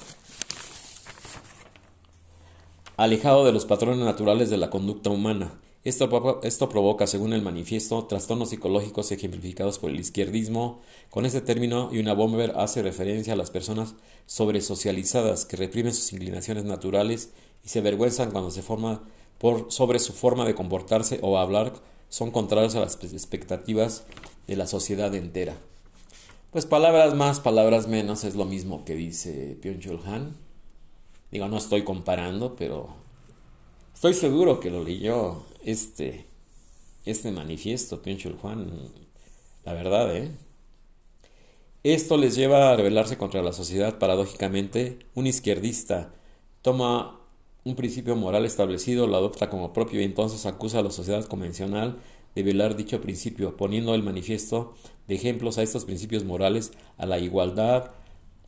alejado 2.98 3.46
de 3.46 3.54
los 3.54 3.66
patrones 3.66 4.04
naturales 4.04 4.50
de 4.50 4.58
la 4.58 4.70
conducta 4.70 5.10
humana. 5.10 5.54
Esto, 5.86 6.42
esto, 6.44 6.68
provoca, 6.68 7.08
según 7.08 7.32
el 7.32 7.42
manifiesto, 7.42 8.04
trastornos 8.06 8.50
psicológicos 8.50 9.12
ejemplificados 9.14 9.80
por 9.80 9.92
el 9.92 10.00
izquierdismo. 10.00 10.82
Con 11.10 11.26
este 11.26 11.40
término, 11.40 11.90
y 11.94 12.00
una 12.00 12.14
Bomber 12.14 12.54
hace 12.58 12.84
referencia 12.84 13.34
a 13.34 13.38
las 13.38 13.50
personas 13.50 13.96
sobresocializadas 14.26 15.46
que 15.46 15.56
reprimen 15.56 15.94
sus 15.94 16.12
inclinaciones 16.12 16.66
naturales 16.66 17.30
y 17.64 17.70
se 17.70 17.80
avergüenzan 17.80 18.32
cuando 18.32 18.52
se 18.52 18.62
forma 18.62 19.04
por, 19.38 19.72
sobre 19.72 20.00
su 20.00 20.12
forma 20.12 20.46
de 20.46 20.54
comportarse 20.54 21.20
o 21.22 21.38
hablar 21.38 21.74
son 22.10 22.32
contrarios 22.32 22.76
a 22.76 22.82
las 22.82 23.02
expectativas 23.02 24.04
de 24.48 24.58
la 24.58 24.68
sociedad 24.68 25.14
entera. 25.16 25.56
Pues 26.52 26.66
palabras 26.66 27.16
más, 27.16 27.40
palabras 27.40 27.88
menos 27.88 28.24
es 28.24 28.36
lo 28.36 28.46
mismo 28.46 28.84
que 28.84 28.96
dice 28.96 29.58
Pyongyang 29.62 30.06
Han. 30.06 30.36
Digo, 31.32 31.48
no 31.48 31.58
estoy 31.58 31.84
comparando, 31.84 32.56
pero 32.56 32.90
estoy 33.94 34.16
seguro 34.16 34.60
que 34.60 34.72
lo 34.72 34.84
leyó 34.84 35.44
este, 35.64 36.26
este 37.06 37.32
manifiesto, 37.32 38.02
Pyongyang 38.02 38.38
Han. 38.44 38.92
La 39.66 39.74
verdad, 39.74 40.16
¿eh? 40.16 40.32
Esto 41.84 42.18
les 42.18 42.36
lleva 42.36 42.72
a 42.72 42.76
rebelarse 42.76 43.18
contra 43.18 43.42
la 43.42 43.54
sociedad. 43.54 44.00
Paradójicamente, 44.00 45.00
un 45.16 45.28
izquierdista 45.28 46.14
toma 46.62 47.20
un 47.64 47.76
principio 47.76 48.16
moral 48.16 48.46
establecido 48.46 49.08
lo 49.08 49.18
adopta 49.18 49.50
como 49.50 49.74
propio 49.74 50.02
y 50.02 50.04
entonces 50.04 50.46
acusa 50.46 50.80
a 50.80 50.84
la 50.84 50.92
sociedad 50.92 51.26
convencional 51.26 51.98
de 52.36 52.44
violar 52.44 52.76
dicho 52.76 53.02
principio, 53.02 53.58
poniendo 53.58 53.96
el 53.96 54.04
manifiesto 54.04 54.74
de 55.08 55.16
ejemplos 55.16 55.58
a 55.58 55.64
estos 55.64 55.86
principios 55.86 56.24
morales, 56.24 56.72
a 56.98 57.06
la 57.06 57.20
igualdad, 57.20 57.92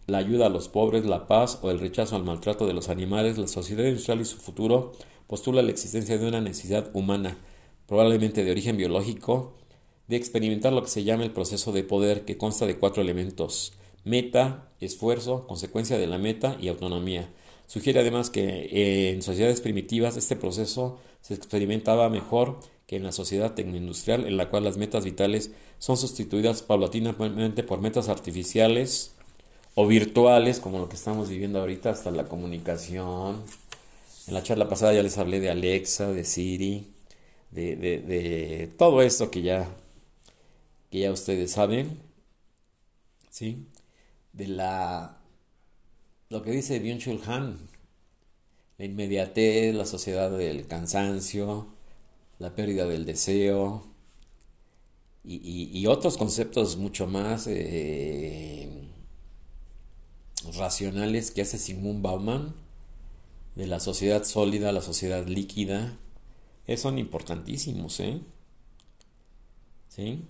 la 0.07 0.19
ayuda 0.19 0.47
a 0.47 0.49
los 0.49 0.67
pobres, 0.67 1.05
la 1.05 1.27
paz 1.27 1.59
o 1.61 1.71
el 1.71 1.79
rechazo 1.79 2.15
al 2.15 2.23
maltrato 2.23 2.67
de 2.67 2.73
los 2.73 2.89
animales, 2.89 3.37
la 3.37 3.47
sociedad 3.47 3.85
industrial 3.85 4.21
y 4.21 4.25
su 4.25 4.37
futuro, 4.37 4.93
postula 5.31 5.61
la 5.61 5.71
existencia 5.71 6.17
de 6.17 6.27
una 6.27 6.41
necesidad 6.41 6.89
humana, 6.91 7.37
probablemente 7.87 8.43
de 8.43 8.51
origen 8.51 8.75
biológico, 8.75 9.53
de 10.09 10.17
experimentar 10.17 10.73
lo 10.73 10.83
que 10.83 10.89
se 10.89 11.05
llama 11.05 11.23
el 11.23 11.31
proceso 11.31 11.71
de 11.71 11.85
poder, 11.85 12.25
que 12.25 12.37
consta 12.37 12.65
de 12.65 12.75
cuatro 12.75 13.01
elementos 13.01 13.71
meta, 14.03 14.67
esfuerzo, 14.81 15.47
consecuencia 15.47 15.97
de 15.97 16.07
la 16.07 16.17
meta 16.17 16.57
y 16.59 16.67
autonomía. 16.67 17.29
Sugiere 17.65 18.01
además 18.01 18.29
que 18.29 18.41
eh, 18.41 19.11
en 19.11 19.21
sociedades 19.21 19.61
primitivas 19.61 20.17
este 20.17 20.35
proceso 20.35 20.99
se 21.21 21.33
experimentaba 21.33 22.09
mejor 22.09 22.59
que 22.85 22.97
en 22.97 23.03
la 23.03 23.13
sociedad 23.13 23.53
tecnoindustrial, 23.53 24.27
en 24.27 24.35
la 24.35 24.49
cual 24.49 24.65
las 24.65 24.75
metas 24.75 25.05
vitales 25.05 25.51
son 25.77 25.95
sustituidas 25.95 26.61
paulatinamente 26.61 27.63
por 27.63 27.79
metas 27.79 28.09
artificiales 28.09 29.13
o 29.75 29.87
virtuales, 29.87 30.59
como 30.59 30.79
lo 30.79 30.89
que 30.89 30.97
estamos 30.97 31.29
viviendo 31.29 31.61
ahorita, 31.61 31.89
hasta 31.89 32.11
la 32.11 32.25
comunicación. 32.25 33.45
En 34.27 34.33
la 34.33 34.43
charla 34.43 34.69
pasada 34.69 34.93
ya 34.93 35.03
les 35.03 35.17
hablé 35.17 35.39
de 35.39 35.49
Alexa, 35.49 36.11
de 36.11 36.23
Siri, 36.23 36.93
de, 37.51 37.75
de 37.75 38.73
todo 38.77 39.01
esto 39.01 39.31
que 39.31 39.41
ya, 39.41 39.69
que 40.89 40.99
ya 40.99 41.11
ustedes 41.11 41.51
saben, 41.51 41.99
¿sí? 43.29 43.67
De 44.33 44.47
la 44.47 45.21
lo 46.31 46.43
que 46.43 46.51
dice 46.51 46.81
Byung-Chul 46.81 47.27
Han, 47.27 47.57
la 48.77 48.85
inmediatez, 48.85 49.75
la 49.75 49.85
sociedad 49.85 50.31
del 50.31 50.65
cansancio, 50.65 51.67
la 52.39 52.55
pérdida 52.55 52.87
del 52.87 53.05
deseo 53.05 53.83
y, 55.25 55.85
otros 55.87 56.17
conceptos 56.17 56.77
mucho 56.77 57.05
más 57.05 57.47
eh, 57.47 58.87
racionales 60.55 61.31
que 61.31 61.41
hace 61.41 61.57
Simón 61.57 62.01
Bauman 62.01 62.55
de 63.55 63.67
la 63.67 63.79
sociedad 63.79 64.23
sólida, 64.23 64.71
la 64.71 64.81
sociedad 64.81 65.25
líquida, 65.27 65.97
eh, 66.67 66.77
son 66.77 66.97
importantísimos, 66.97 67.99
¿eh? 67.99 68.19
¿Sí? 69.89 70.21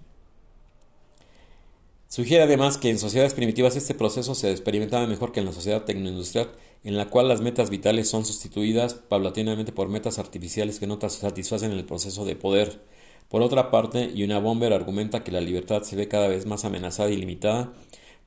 Sugiere 2.08 2.44
además 2.44 2.78
que 2.78 2.90
en 2.90 3.00
sociedades 3.00 3.34
primitivas 3.34 3.76
este 3.76 3.94
proceso 3.94 4.36
se 4.36 4.52
experimentaba 4.52 5.08
mejor 5.08 5.32
que 5.32 5.40
en 5.40 5.46
la 5.46 5.54
sociedad 5.54 5.86
tecnoindustrial, 5.86 6.50
en 6.84 6.98
la 6.98 7.10
cual 7.10 7.28
las 7.28 7.42
metas 7.42 7.70
vitales 7.70 8.10
son 8.10 8.26
sustituidas 8.26 8.96
paulatinamente 8.96 9.72
por 9.72 9.88
metas 9.88 10.20
artificiales 10.20 10.80
que 10.80 10.88
no 10.88 11.00
satisfacen 11.00 11.72
el 11.72 11.86
proceso 11.86 12.26
de 12.26 12.36
poder. 12.36 12.82
Por 13.30 13.42
otra 13.42 13.72
parte, 13.72 14.12
Yuna 14.14 14.40
Bomber 14.40 14.74
argumenta 14.74 15.24
que 15.24 15.32
la 15.32 15.40
libertad 15.40 15.84
se 15.84 15.96
ve 15.96 16.10
cada 16.10 16.28
vez 16.28 16.46
más 16.46 16.66
amenazada 16.66 17.12
y 17.12 17.16
limitada 17.16 17.72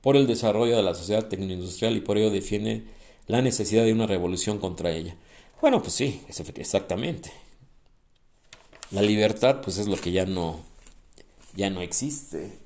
por 0.01 0.15
el 0.15 0.25
desarrollo 0.25 0.77
de 0.77 0.83
la 0.83 0.95
sociedad 0.95 1.27
tecnoindustrial 1.27 1.95
y 1.95 2.01
por 2.01 2.17
ello 2.17 2.31
defiende 2.31 2.85
la 3.27 3.41
necesidad 3.41 3.83
de 3.83 3.93
una 3.93 4.07
revolución 4.07 4.59
contra 4.59 4.91
ella. 4.91 5.15
Bueno, 5.61 5.81
pues 5.81 5.93
sí, 5.93 6.21
exactamente. 6.27 7.31
La 8.91 9.01
libertad 9.01 9.61
pues 9.61 9.77
es 9.77 9.87
lo 9.87 9.97
que 9.97 10.11
ya 10.11 10.25
no 10.25 10.59
ya 11.55 11.69
no 11.69 11.81
existe 11.81 12.65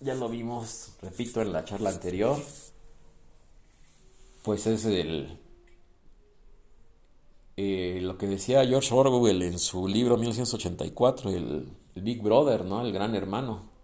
ya 0.00 0.14
lo 0.14 0.28
vimos, 0.28 0.92
repito, 1.02 1.40
en 1.40 1.52
la 1.52 1.64
charla 1.64 1.90
anterior, 1.90 2.38
pues 4.42 4.66
es 4.66 4.84
el, 4.84 5.38
eh, 7.56 8.00
lo 8.02 8.18
que 8.18 8.26
decía 8.26 8.64
George 8.66 8.94
Orwell 8.94 9.42
en 9.42 9.58
su 9.58 9.88
libro 9.88 10.16
1984, 10.16 11.30
el, 11.30 11.68
el, 11.94 12.02
Big 12.02 12.22
Brother, 12.22 12.64
¿no? 12.64 12.82
El 12.82 12.92
gran 12.92 13.14
hermano. 13.14 13.75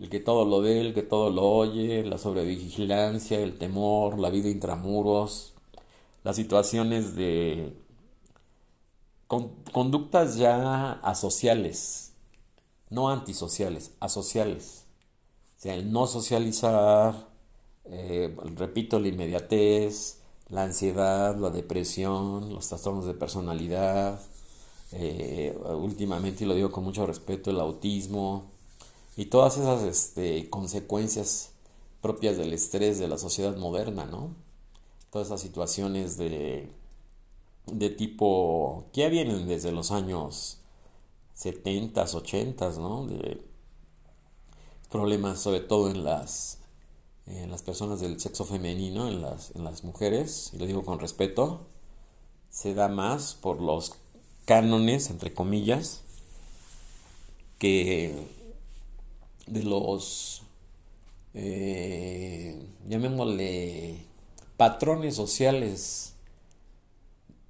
El 0.00 0.08
que 0.08 0.18
todo 0.18 0.46
lo 0.46 0.62
ve, 0.62 0.80
el 0.80 0.94
que 0.94 1.02
todo 1.02 1.28
lo 1.30 1.42
oye, 1.42 2.02
la 2.04 2.16
sobrevigilancia, 2.16 3.38
el 3.38 3.58
temor, 3.58 4.18
la 4.18 4.30
vida 4.30 4.48
intramuros, 4.48 5.52
las 6.24 6.36
situaciones 6.36 7.14
de 7.16 7.74
conductas 9.26 10.36
ya 10.36 10.92
asociales, 10.92 12.12
no 12.88 13.10
antisociales, 13.10 13.92
asociales. 14.00 14.86
Sea, 15.58 15.74
el 15.74 15.92
no 15.92 16.06
socializar, 16.06 17.28
eh, 17.84 18.34
repito, 18.56 18.98
la 19.00 19.08
inmediatez, 19.08 20.22
la 20.48 20.64
ansiedad, 20.64 21.36
la 21.36 21.50
depresión, 21.50 22.54
los 22.54 22.68
trastornos 22.68 23.04
de 23.04 23.14
personalidad, 23.14 24.18
eh, 24.92 25.56
últimamente, 25.78 26.44
y 26.44 26.46
lo 26.46 26.54
digo 26.54 26.72
con 26.72 26.84
mucho 26.84 27.06
respeto, 27.06 27.50
el 27.50 27.60
autismo 27.60 28.50
y 29.16 29.26
todas 29.26 29.56
esas 29.58 29.82
este, 29.82 30.48
consecuencias 30.50 31.50
propias 32.00 32.36
del 32.36 32.52
estrés 32.52 32.98
de 32.98 33.08
la 33.08 33.18
sociedad 33.18 33.56
moderna, 33.56 34.06
¿no? 34.06 34.34
Todas 35.10 35.28
esas 35.28 35.40
situaciones 35.40 36.16
de, 36.16 36.70
de 37.66 37.90
tipo 37.90 38.84
que 38.92 39.08
vienen 39.08 39.46
desde 39.46 39.72
los 39.72 39.90
años 39.90 40.58
70, 41.34 42.02
80, 42.02 42.70
¿no? 42.78 43.06
De, 43.06 43.50
problemas 44.90 45.40
sobre 45.40 45.60
todo 45.60 45.90
en 45.90 46.04
las, 46.04 46.58
en 47.26 47.50
las 47.50 47.62
personas 47.62 48.00
del 48.00 48.20
sexo 48.20 48.44
femenino, 48.44 49.08
en 49.08 49.22
las, 49.22 49.54
en 49.54 49.64
las 49.64 49.84
mujeres, 49.84 50.50
y 50.52 50.58
lo 50.58 50.66
digo 50.66 50.84
con 50.84 50.98
respeto, 50.98 51.60
se 52.50 52.74
da 52.74 52.88
más 52.88 53.34
por 53.34 53.60
los 53.60 53.94
cánones, 54.44 55.10
entre 55.10 55.32
comillas, 55.32 56.02
que 57.58 58.26
de 59.50 59.62
los 59.64 60.42
eh, 61.34 62.58
llamémosle, 62.88 64.04
patrones 64.56 65.14
sociales 65.14 66.14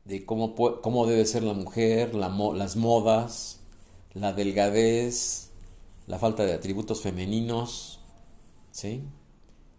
de 0.04 0.24
cómo, 0.24 0.54
cómo 0.54 1.06
debe 1.06 1.24
ser 1.24 1.42
la 1.42 1.54
mujer, 1.54 2.14
las 2.14 2.76
modas, 2.76 3.60
la 4.14 4.32
delgadez, 4.32 5.50
la 6.06 6.18
falta 6.18 6.44
de 6.44 6.54
atributos 6.54 7.00
femeninos, 7.00 8.00
¿sí? 8.72 9.02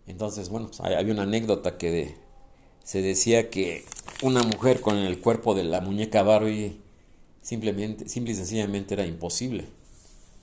Entonces, 0.07 0.49
bueno, 0.49 0.67
pues, 0.67 0.79
había 0.79 1.13
una 1.13 1.23
anécdota 1.23 1.77
que 1.77 2.15
se 2.83 3.01
decía 3.01 3.49
que 3.49 3.85
una 4.21 4.43
mujer 4.43 4.81
con 4.81 4.97
el 4.97 5.19
cuerpo 5.19 5.53
de 5.53 5.63
la 5.63 5.81
muñeca 5.81 6.23
Barbie 6.23 6.79
simplemente, 7.41 8.07
simple 8.07 8.33
y 8.33 8.35
sencillamente 8.35 8.93
era 8.93 9.05
imposible 9.05 9.65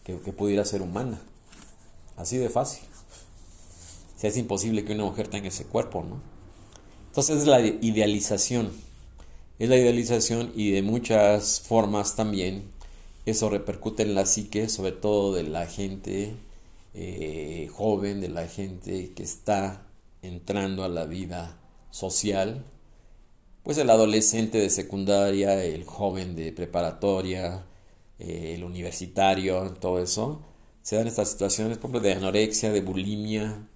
que, 0.04 0.14
pudiera 0.32 0.64
ser 0.64 0.82
humana. 0.82 1.20
Así 2.18 2.36
de 2.36 2.50
fácil. 2.50 2.84
O 4.22 4.26
es 4.26 4.36
imposible 4.36 4.84
que 4.84 4.92
una 4.92 5.04
mujer 5.04 5.28
tenga 5.28 5.48
ese 5.48 5.64
cuerpo, 5.64 6.04
¿no? 6.04 6.20
Entonces 7.06 7.38
es 7.38 7.46
la 7.46 7.60
idealización. 7.60 8.72
Es 9.58 9.68
la 9.68 9.76
idealización 9.76 10.52
y 10.54 10.72
de 10.72 10.82
muchas 10.82 11.60
formas 11.60 12.16
también 12.16 12.64
eso 13.24 13.50
repercute 13.50 14.02
en 14.02 14.14
la 14.14 14.26
psique, 14.26 14.68
sobre 14.68 14.92
todo 14.92 15.34
de 15.34 15.42
la 15.42 15.66
gente 15.66 16.34
eh, 16.94 17.68
joven, 17.72 18.20
de 18.20 18.28
la 18.28 18.46
gente 18.46 19.12
que 19.14 19.22
está 19.22 19.82
entrando 20.22 20.84
a 20.84 20.88
la 20.88 21.04
vida 21.04 21.58
social, 21.90 22.64
pues 23.62 23.78
el 23.78 23.90
adolescente 23.90 24.58
de 24.58 24.70
secundaria, 24.70 25.62
el 25.62 25.84
joven 25.84 26.36
de 26.36 26.52
preparatoria, 26.52 27.66
eh, 28.18 28.54
el 28.56 28.64
universitario, 28.64 29.72
todo 29.80 30.00
eso, 30.00 30.40
se 30.82 30.96
dan 30.96 31.06
estas 31.06 31.30
situaciones, 31.30 31.78
por 31.78 31.90
ejemplo, 31.90 32.00
de 32.08 32.14
anorexia, 32.14 32.72
de 32.72 32.80
bulimia, 32.80 33.68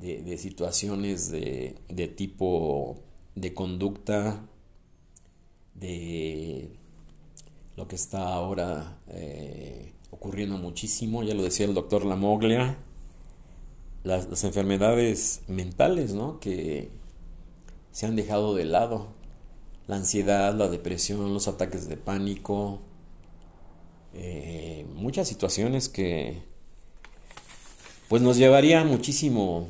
de, 0.00 0.38
situaciones 0.38 1.30
de, 1.30 2.14
tipo 2.16 2.96
de 3.34 3.54
conducta, 3.54 4.44
de 5.74 6.70
lo 7.76 7.86
que 7.88 7.96
está 7.96 8.34
ahora 8.34 8.98
eh, 9.08 9.92
ocurriendo 10.10 10.56
muchísimo, 10.58 11.22
ya 11.22 11.34
lo 11.34 11.42
decía 11.42 11.66
el 11.66 11.74
doctor 11.74 12.04
Lamoglia, 12.04 12.76
las, 14.04 14.44
enfermedades 14.44 15.42
mentales, 15.48 16.14
¿no? 16.14 16.40
Que 16.40 16.90
se 17.92 18.06
han 18.06 18.16
dejado 18.16 18.54
de 18.54 18.64
lado. 18.64 19.08
La 19.86 19.96
ansiedad, 19.96 20.54
la 20.54 20.68
depresión, 20.68 21.32
los 21.32 21.48
ataques 21.48 21.88
de 21.88 21.96
pánico, 21.96 22.80
eh, 24.14 24.86
muchas 24.94 25.28
situaciones 25.28 25.88
que 25.88 26.42
pues 28.08 28.22
nos 28.22 28.36
llevaría 28.38 28.84
muchísimo, 28.84 29.68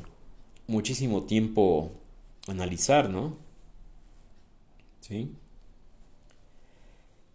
muchísimo 0.66 1.24
tiempo 1.24 1.90
analizar, 2.46 3.10
¿no? 3.10 3.36
¿Sí? 5.00 5.32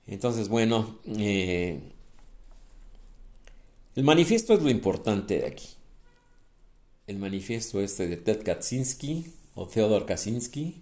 Entonces, 0.07 0.49
bueno, 0.49 0.99
eh, 1.17 1.79
el 3.95 4.03
manifiesto 4.03 4.53
es 4.53 4.61
lo 4.61 4.69
importante 4.69 5.39
de 5.39 5.47
aquí. 5.47 5.69
El 7.07 7.17
manifiesto 7.17 7.81
este 7.81 8.07
de 8.07 8.17
Ted 8.17 8.43
Kaczynski 8.43 9.33
o 9.55 9.67
Theodor 9.67 10.05
Kaczynski. 10.05 10.81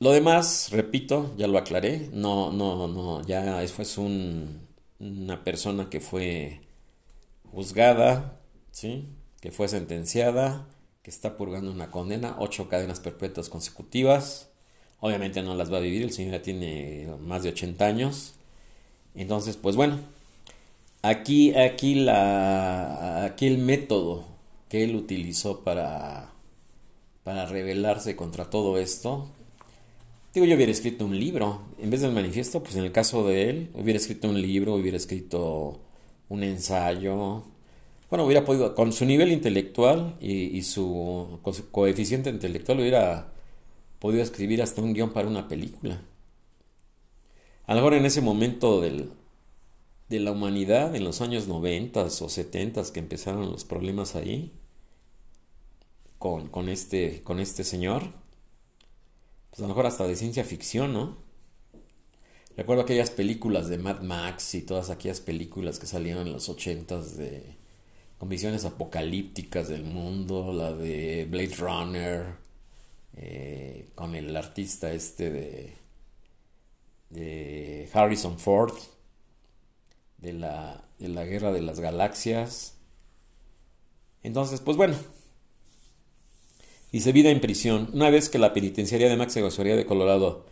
Lo 0.00 0.12
demás, 0.12 0.70
repito, 0.70 1.34
ya 1.36 1.46
lo 1.46 1.56
aclaré, 1.56 2.08
no, 2.12 2.50
no, 2.52 2.88
no, 2.88 3.24
ya 3.26 3.64
fue 3.68 3.84
un, 3.98 4.60
una 5.06 5.44
persona 5.44 5.90
que 5.90 6.00
fue 6.00 6.60
juzgada, 7.50 8.40
¿sí? 8.72 9.08
que 9.40 9.50
fue 9.50 9.68
sentenciada, 9.68 10.66
que 11.02 11.10
está 11.10 11.36
purgando 11.36 11.70
una 11.70 11.90
condena, 11.90 12.36
ocho 12.38 12.68
cadenas 12.68 13.00
perpetuas 13.00 13.48
consecutivas. 13.48 14.50
Obviamente 15.00 15.42
no 15.42 15.54
las 15.54 15.72
va 15.72 15.78
a 15.78 15.80
vivir, 15.80 16.02
el 16.02 16.12
señor 16.12 16.32
ya 16.32 16.42
tiene 16.42 17.08
más 17.20 17.42
de 17.42 17.50
80 17.50 17.84
años. 17.86 18.34
Entonces, 19.14 19.56
pues 19.56 19.76
bueno, 19.76 20.00
Aquí, 21.04 21.54
aquí, 21.54 21.96
la, 21.96 23.24
aquí 23.26 23.46
el 23.46 23.58
método 23.58 24.24
que 24.70 24.84
él 24.84 24.96
utilizó 24.96 25.60
para, 25.62 26.32
para 27.24 27.44
rebelarse 27.44 28.16
contra 28.16 28.48
todo 28.48 28.78
esto, 28.78 29.28
digo, 30.34 30.46
yo 30.46 30.56
hubiera 30.56 30.72
escrito 30.72 31.06
un 31.06 31.18
libro, 31.18 31.62
en 31.78 31.90
vez 31.90 32.00
del 32.00 32.12
manifiesto, 32.12 32.62
pues 32.62 32.74
en 32.76 32.84
el 32.84 32.92
caso 32.92 33.26
de 33.26 33.50
él, 33.50 33.70
hubiera 33.74 33.98
escrito 33.98 34.28
un 34.28 34.40
libro, 34.40 34.74
hubiera 34.74 34.96
escrito 34.96 35.80
un 36.28 36.42
ensayo, 36.42 37.44
bueno, 38.10 38.26
hubiera 38.26 38.44
podido, 38.44 38.74
con 38.74 38.92
su 38.92 39.04
nivel 39.04 39.32
intelectual 39.32 40.16
y, 40.20 40.62
su, 40.62 41.40
coeficiente 41.70 42.30
intelectual, 42.30 42.80
hubiera 42.80 43.32
podido 43.98 44.22
escribir 44.22 44.62
hasta 44.62 44.82
un 44.82 44.92
guion 44.92 45.12
para 45.12 45.28
una 45.28 45.48
película. 45.48 46.00
A 47.66 47.74
lo 47.74 47.80
mejor 47.80 47.94
en 47.94 48.06
ese 48.06 48.20
momento 48.20 48.80
del, 48.80 49.10
de 50.08 50.20
la 50.20 50.32
humanidad 50.32 50.94
en 50.94 51.04
los 51.04 51.20
años 51.22 51.48
90 51.48 52.02
o 52.02 52.28
70 52.28 52.82
que 52.92 53.00
empezaron 53.00 53.50
los 53.50 53.64
problemas 53.64 54.14
ahí 54.14 54.52
con, 56.18 56.68
este, 56.68 57.22
con 57.22 57.40
este 57.40 57.64
señor. 57.64 58.23
Pues 59.54 59.62
a 59.62 59.68
lo 59.68 59.68
mejor 59.68 59.86
hasta 59.86 60.08
de 60.08 60.16
ciencia 60.16 60.42
ficción, 60.42 60.92
¿no? 60.92 61.16
Recuerdo 62.56 62.82
aquellas 62.82 63.10
películas 63.10 63.68
de 63.68 63.78
Mad 63.78 64.00
Max 64.00 64.56
y 64.56 64.62
todas 64.62 64.90
aquellas 64.90 65.20
películas 65.20 65.78
que 65.78 65.86
salieron 65.86 66.26
en 66.26 66.32
los 66.32 66.48
80 66.48 67.00
de 67.00 67.54
con 68.18 68.28
visiones 68.28 68.64
apocalípticas 68.64 69.68
del 69.68 69.84
mundo, 69.84 70.52
la 70.52 70.72
de 70.72 71.28
Blade 71.30 71.54
Runner, 71.56 72.34
eh, 73.16 73.90
con 73.94 74.16
el 74.16 74.36
artista 74.36 74.92
este 74.92 75.30
de, 75.30 75.76
de 77.10 77.88
Harrison 77.92 78.40
Ford, 78.40 78.74
de 80.18 80.32
la, 80.32 80.84
de 80.98 81.08
la 81.10 81.24
guerra 81.24 81.52
de 81.52 81.62
las 81.62 81.78
galaxias. 81.78 82.74
Entonces, 84.24 84.58
pues 84.60 84.76
bueno. 84.76 84.96
Dice 86.94 87.10
vida 87.10 87.30
en 87.30 87.40
prisión. 87.40 87.90
Una 87.92 88.08
vez 88.08 88.28
que 88.28 88.38
la 88.38 88.52
penitenciaría 88.52 89.08
de 89.08 89.16
Max 89.16 89.34
de 89.34 89.84
Colorado, 89.84 90.44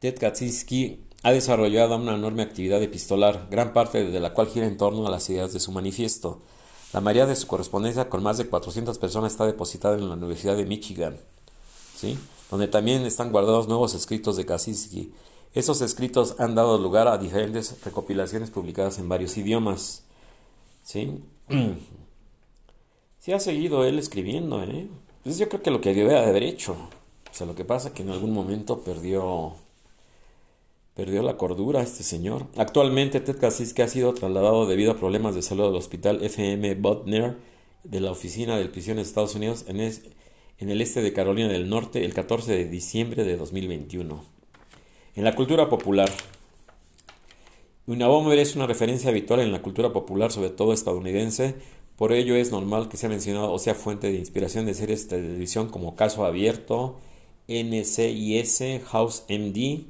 Ted 0.00 0.18
Kaczynski 0.18 1.04
ha 1.22 1.30
desarrollado 1.30 1.94
una 1.94 2.16
enorme 2.16 2.42
actividad 2.42 2.82
epistolar, 2.82 3.46
gran 3.48 3.72
parte 3.72 4.04
de 4.04 4.18
la 4.18 4.34
cual 4.34 4.48
gira 4.48 4.66
en 4.66 4.76
torno 4.76 5.06
a 5.06 5.10
las 5.12 5.30
ideas 5.30 5.52
de 5.52 5.60
su 5.60 5.70
manifiesto. 5.70 6.42
La 6.92 7.00
mayoría 7.00 7.26
de 7.26 7.36
su 7.36 7.46
correspondencia 7.46 8.10
con 8.10 8.24
más 8.24 8.38
de 8.38 8.48
400 8.48 8.98
personas 8.98 9.30
está 9.34 9.46
depositada 9.46 9.96
en 9.96 10.08
la 10.08 10.16
Universidad 10.16 10.56
de 10.56 10.66
Michigan, 10.66 11.16
¿sí? 11.94 12.18
donde 12.50 12.66
también 12.66 13.06
están 13.06 13.30
guardados 13.30 13.68
nuevos 13.68 13.94
escritos 13.94 14.36
de 14.36 14.46
Kaczynski 14.46 15.12
estos 15.52 15.80
escritos 15.80 16.34
han 16.40 16.56
dado 16.56 16.76
lugar 16.76 17.06
a 17.06 17.18
diferentes 17.18 17.76
recopilaciones 17.84 18.50
publicadas 18.50 18.98
en 18.98 19.08
varios 19.08 19.36
idiomas. 19.36 20.02
¿Sí? 20.82 21.22
Sí 23.20 23.32
ha 23.32 23.40
seguido 23.40 23.86
él 23.86 23.98
escribiendo, 23.98 24.62
¿eh? 24.62 24.86
Pues 25.24 25.38
yo 25.38 25.48
creo 25.48 25.62
que 25.62 25.70
lo 25.70 25.80
que 25.80 25.94
debió 25.94 26.16
haber 26.18 26.42
hecho. 26.42 26.72
O 26.72 27.34
sea, 27.34 27.46
lo 27.46 27.54
que 27.54 27.64
pasa 27.64 27.88
es 27.88 27.94
que 27.94 28.02
en 28.02 28.10
algún 28.10 28.32
momento 28.32 28.80
perdió 28.80 29.54
perdió 30.94 31.22
la 31.22 31.36
cordura 31.36 31.82
este 31.82 32.04
señor. 32.04 32.46
Actualmente 32.56 33.20
Ted 33.20 33.38
Kaczynski 33.38 33.82
ha 33.82 33.88
sido 33.88 34.14
trasladado 34.14 34.66
debido 34.66 34.92
a 34.92 34.96
problemas 34.96 35.34
de 35.34 35.42
salud 35.42 35.64
al 35.64 35.74
hospital 35.74 36.22
FM 36.22 36.76
Butner 36.76 37.36
de 37.82 38.00
la 38.00 38.12
oficina 38.12 38.56
del 38.56 38.70
prisión 38.70 38.96
de 38.96 39.02
Estados 39.02 39.34
Unidos 39.34 39.64
en, 39.66 39.80
en 39.80 40.70
el 40.70 40.80
este 40.80 41.02
de 41.02 41.12
Carolina 41.12 41.48
del 41.48 41.68
Norte 41.68 42.04
el 42.04 42.14
14 42.14 42.52
de 42.52 42.66
diciembre 42.66 43.24
de 43.24 43.36
2021. 43.36 44.24
En 45.16 45.24
la 45.24 45.34
cultura 45.34 45.68
popular. 45.68 46.10
Unabomber 47.86 48.38
es 48.38 48.56
una 48.56 48.66
referencia 48.66 49.10
habitual 49.10 49.40
en 49.40 49.52
la 49.52 49.62
cultura 49.62 49.92
popular, 49.92 50.30
sobre 50.30 50.50
todo 50.50 50.72
estadounidense, 50.72 51.56
por 51.96 52.12
ello 52.12 52.34
es 52.34 52.50
normal 52.50 52.88
que 52.88 52.96
sea 52.96 53.08
mencionado 53.08 53.52
o 53.52 53.58
sea 53.58 53.74
fuente 53.74 54.08
de 54.08 54.18
inspiración 54.18 54.66
de 54.66 54.74
series 54.74 55.08
de 55.08 55.16
televisión 55.18 55.68
como 55.68 55.94
Caso 55.94 56.24
Abierto, 56.24 56.96
NCIS, 57.48 58.82
House 58.86 59.24
MD 59.28 59.86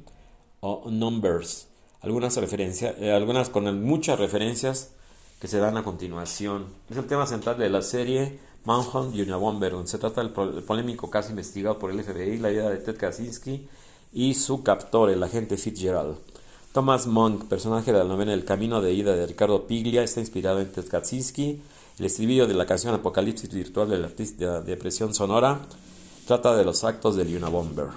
o 0.59 0.89
Numbers. 0.89 1.67
Algunas, 2.01 2.37
referencias, 2.37 2.95
eh, 2.99 3.11
algunas 3.11 3.49
con 3.49 3.83
muchas 3.83 4.19
referencias 4.19 4.91
que 5.39 5.47
se 5.47 5.57
dan 5.57 5.77
a 5.77 5.83
continuación. 5.83 6.67
Es 6.89 6.97
el 6.97 7.07
tema 7.07 7.25
central 7.25 7.57
de 7.57 7.69
la 7.69 7.81
serie 7.81 8.39
Manhunt 8.65 9.15
Unabomber, 9.15 9.71
donde 9.71 9.89
se 9.89 9.97
trata 9.97 10.21
del 10.21 10.31
polémico 10.31 11.09
caso 11.09 11.29
investigado 11.29 11.79
por 11.79 11.91
el 11.91 12.03
FBI, 12.03 12.37
la 12.37 12.49
vida 12.49 12.69
de 12.69 12.77
Ted 12.77 12.97
Kaczynski 12.97 13.67
y 14.13 14.33
su 14.33 14.63
captor, 14.63 15.09
el 15.09 15.21
agente 15.23 15.57
Fitzgerald. 15.57 16.17
Thomas 16.71 17.07
Monk, 17.07 17.45
personaje 17.45 17.93
de 17.93 17.99
la 17.99 18.03
novela 18.03 18.33
El 18.33 18.43
camino 18.43 18.81
de 18.81 18.93
ida 18.93 19.15
de 19.15 19.27
Ricardo 19.27 19.65
Piglia, 19.65 20.03
está 20.03 20.19
inspirado 20.19 20.59
en 20.59 20.71
Ted 20.71 20.87
Kaczynski. 20.87 21.61
El 21.97 22.05
estribillo 22.05 22.45
de 22.45 22.53
la 22.53 22.65
canción 22.65 22.93
Apocalipsis 22.93 23.49
virtual 23.53 23.89
del 23.89 24.03
artista 24.03 24.61
de 24.61 24.71
depresión 24.71 25.13
sonora 25.13 25.61
trata 26.27 26.55
de 26.55 26.65
los 26.65 26.83
actos 26.83 27.15
del 27.15 27.35
Unabomber. 27.37 27.87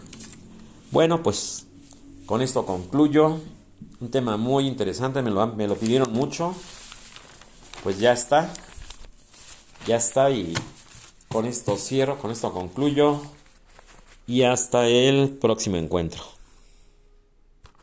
Bueno, 0.92 1.22
pues 1.22 1.66
con 2.26 2.40
esto 2.40 2.64
concluyo. 2.64 3.40
Un 4.00 4.10
tema 4.10 4.36
muy 4.36 4.68
interesante, 4.68 5.20
me 5.20 5.30
lo, 5.30 5.44
me 5.48 5.66
lo 5.66 5.74
pidieron 5.74 6.12
mucho. 6.12 6.54
Pues 7.82 7.98
ya 7.98 8.12
está. 8.12 8.52
Ya 9.86 9.96
está 9.96 10.30
y 10.30 10.54
con 11.28 11.46
esto 11.46 11.76
cierro, 11.76 12.18
con 12.18 12.30
esto 12.30 12.52
concluyo 12.52 13.20
y 14.28 14.42
hasta 14.42 14.86
el 14.86 15.30
próximo 15.40 15.76
encuentro. 15.76 16.37